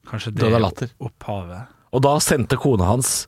[0.09, 0.89] Kanskje det er latter.
[1.05, 1.67] opphavet.
[1.93, 3.27] Og da sendte kona hans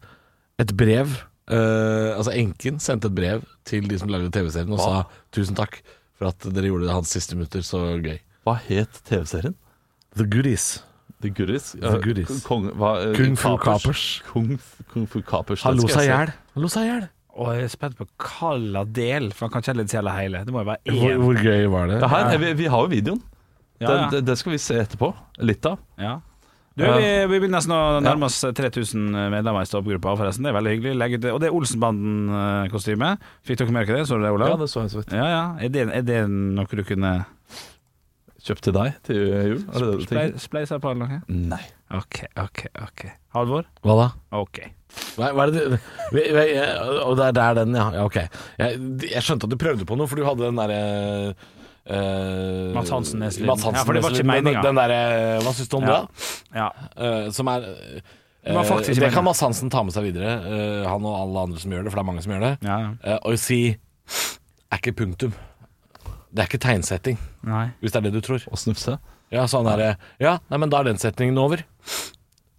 [0.60, 1.20] et brev
[1.52, 5.02] Uh, Altså enken sendte et brev til de som lagde TV-serien og sa
[5.36, 5.82] tusen takk
[6.16, 8.22] for at dere gjorde det hans siste minutter så gøy.
[8.48, 9.56] Hva het TV-serien?
[10.16, 10.78] The Goodies.
[11.22, 11.72] The Goodies?
[11.78, 12.44] The Goodies.
[12.46, 14.06] Kung, hva, eh, Kung Fu Kapers.
[14.30, 14.56] Kung,
[14.94, 15.64] Kung Fu Kapers.
[15.68, 16.34] Han det lo skal seg i hjel.
[16.56, 17.10] Han lo seg i hjel.
[17.42, 20.42] Og jeg er spent på hvilken del, for han kan ikke litt si hele hele.
[20.48, 21.22] Det må jo være Hvor, én.
[21.24, 22.02] hvor gøy var det?
[22.02, 23.22] Ja, her, vi, vi har jo videoen.
[23.82, 24.10] Ja, ja.
[24.12, 25.14] det, det skal vi se etterpå.
[25.42, 25.80] Litt av.
[25.98, 26.20] Ja.
[26.72, 30.46] Du, vi, vi vil nesten å nærme oss 3000 medlemmer i stoppgruppa, forresten.
[30.46, 31.18] Det er veldig hyggelig.
[31.18, 31.26] Ut.
[31.34, 33.10] Og det er Olsenbanden-kostyme.
[33.48, 34.06] Fikk dere merke det?
[34.08, 34.54] Så du det, Olav?
[34.54, 35.12] Ja, det så jeg så vidt.
[35.18, 35.44] Ja, ja.
[35.60, 37.12] Er det, er det noe du kunne
[38.42, 39.60] Kjøpt til deg til jul?
[39.70, 41.20] Er det det du på eller noe?
[41.30, 41.62] Nei.
[41.94, 42.62] OK, OK.
[42.82, 43.04] ok
[43.36, 43.68] Halvor?
[43.86, 44.08] Hva da?
[44.40, 44.62] OK.
[45.16, 45.76] Hva, hva er det du
[46.16, 46.46] vi, vi,
[47.06, 47.86] Og det er der den, ja.
[47.96, 48.18] ja ok.
[48.60, 48.80] Jeg,
[49.12, 50.80] jeg skjønte at du prøvde på noe, for du hadde den derre
[51.32, 53.52] uh, Mats Hansen-neselyden.
[53.52, 54.32] Mats Ja, for det var ikke Hansen-neselyden.
[54.34, 54.66] meningen.
[54.66, 55.04] Den derre
[55.46, 56.00] Hva syns du om Ja.
[56.02, 56.26] det?
[56.58, 56.70] Ja.
[56.98, 58.02] Eh, som er eh,
[58.44, 59.14] Det var faktisk ikke Det meningen.
[59.20, 61.94] kan Mads Hansen ta med seg videre, eh, han og alle andre som gjør det,
[61.94, 62.54] for det er mange som gjør det.
[62.66, 62.80] ja.
[62.80, 62.92] ja.
[63.14, 63.62] Eh, og si
[64.72, 65.34] er ikke punktum.
[66.32, 67.66] Det er ikke tegnsetting, Nei.
[67.82, 68.44] hvis det er det du tror.
[68.48, 68.98] Å snufse?
[69.32, 69.92] Ja, sånn er det.
[70.24, 71.64] Ja, nei, men da er den setningen over.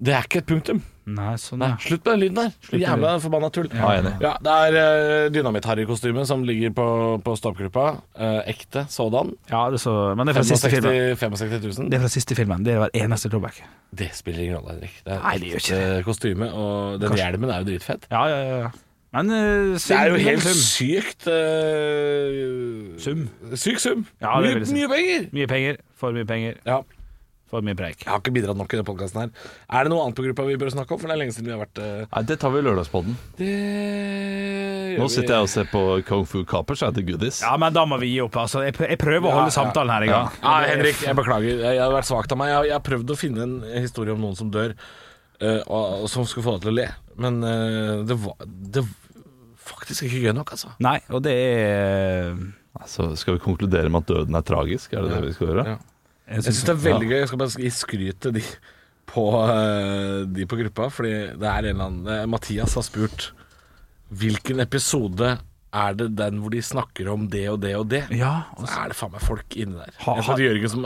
[0.02, 0.80] Det er ikke et punktum.
[1.06, 1.76] Nei, sånn, Nei, ja.
[1.82, 2.52] slutt med den lyden der.
[2.72, 3.68] med Jævla forbanna tull.
[3.74, 4.12] Ja, enig.
[4.22, 6.86] Ja, det er uh, Dynamitt-Harry-kostyme som ligger på,
[7.26, 7.84] på stoppgruppa.
[8.14, 9.32] Eh, ekte sådan.
[9.50, 11.38] ja det er så, men det er fra siste 65, filmen.
[11.38, 11.90] 65 000.
[11.90, 12.64] Det er fra siste filmen.
[12.66, 13.62] Det er hver eneste throwback.
[14.02, 14.98] Det spiller ingen rolle, Henrik.
[15.06, 18.08] Det er Nei, det gjør ikke ekte kostyme, og den Kanskje- hjelmen er jo dritfett.
[18.14, 18.58] Ja, ja, ja.
[18.66, 18.72] ja.
[19.12, 23.26] Men uh, Det er jo helt sykt uh, Sum.
[23.60, 24.06] Syk sum.
[24.22, 24.74] Ja, det mye, vil jeg si.
[24.80, 25.28] mye penger.
[25.36, 25.80] Mye penger.
[26.00, 26.58] For mye penger.
[26.66, 26.80] Ja.
[27.52, 28.00] for mye preik.
[28.00, 29.32] Jeg har ikke bidratt nok i denne podkasten her.
[29.68, 31.00] Er det noe annet på gruppa vi bør snakke om?
[31.02, 33.18] For det er lenge siden vi har vært uh, Nei, det tar vi i lørdagspodden.
[33.36, 33.50] Det
[34.96, 37.42] Nå sitter jeg og ser på Kung Fu Kapers, er det goodies?
[37.44, 38.36] Ja, men da må vi gi opp.
[38.40, 38.62] Altså.
[38.64, 40.32] Jeg, pr- jeg prøver å holde samtalen her i gang.
[40.40, 41.52] Ja, Henrik, jeg beklager.
[41.60, 42.50] Jeg, jeg har vært svakt av meg.
[42.54, 43.54] Jeg, har- jeg har prøvd å finne en
[43.84, 44.72] historie om noen som dør,
[45.44, 46.88] eh, og, og som skulle få deg til å le.
[47.20, 48.98] Men eh, det var det var
[49.66, 50.72] faktisk ikke gøy nok, altså.
[50.82, 52.36] Nei, og det er
[52.72, 54.94] Altså, skal vi konkludere med at døden er tragisk?
[54.96, 55.64] Er det det vi skal gjøre?
[55.74, 55.76] Ja.
[56.32, 57.18] Jeg syns det er veldig gøy.
[57.18, 58.42] Jeg skal bare gi skryt til de
[59.12, 60.88] på, eh, de på gruppa.
[60.94, 63.28] Fordi det er en eller annen eh, Mathias har spurt
[64.08, 65.34] hvilken episode
[65.72, 68.02] er det den hvor de snakker om det og det og det.
[68.12, 69.94] Ja, Så er det faen meg folk inni der.
[70.04, 70.84] Ha- ha, Jørgen som,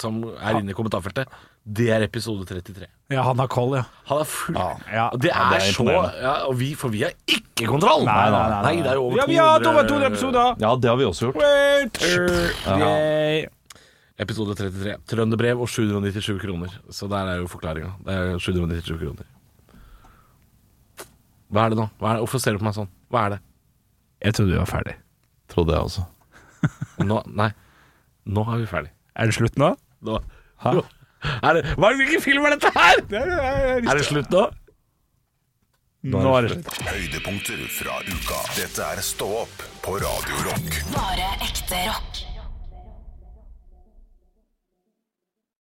[0.00, 1.28] som er inne i kommentarfeltet,
[1.66, 2.86] det er episode 33.
[3.12, 3.82] ja han har koll, ja.
[4.08, 4.56] Han er full.
[4.56, 5.08] Ja.
[5.12, 5.84] Og det Ja, er, det er så
[6.22, 8.06] ja, og vi, For vi har ikke kontroll!
[8.06, 8.74] Nei, nei, nei, nei.
[8.86, 10.56] det er jo over Ja, vi har to over 200 episoder!
[10.64, 12.00] Ja, det har vi også gjort.
[12.80, 13.46] Yay.
[14.18, 14.94] Episode 33.
[15.12, 16.72] Trønderbrev og 797 kroner.
[16.88, 17.92] Så der er jo forklaringa.
[18.06, 19.26] Det er 797 kroner.
[21.52, 21.84] Hva er det nå?
[22.00, 22.22] Hva er det?
[22.24, 22.88] Hvorfor ser du på meg sånn?
[23.12, 23.40] Hva er det?
[24.24, 24.94] Jeg trodde vi var ferdig.
[25.52, 26.04] Trodde jeg også.
[27.10, 27.50] Nå, nei.
[28.26, 28.92] Nå er vi ferdig.
[29.16, 29.72] Er det slutt nå?
[30.06, 30.20] Nå.
[30.66, 33.00] Er det, hva, hvilken film er dette her?!
[33.16, 34.44] Er det slutt nå?
[36.06, 36.68] Nå er det slutt.
[36.86, 38.40] Høydepunkter fra uka.
[38.58, 40.80] Dette er Stå opp på Radio Rock.
[40.94, 42.25] Bare ekte rock.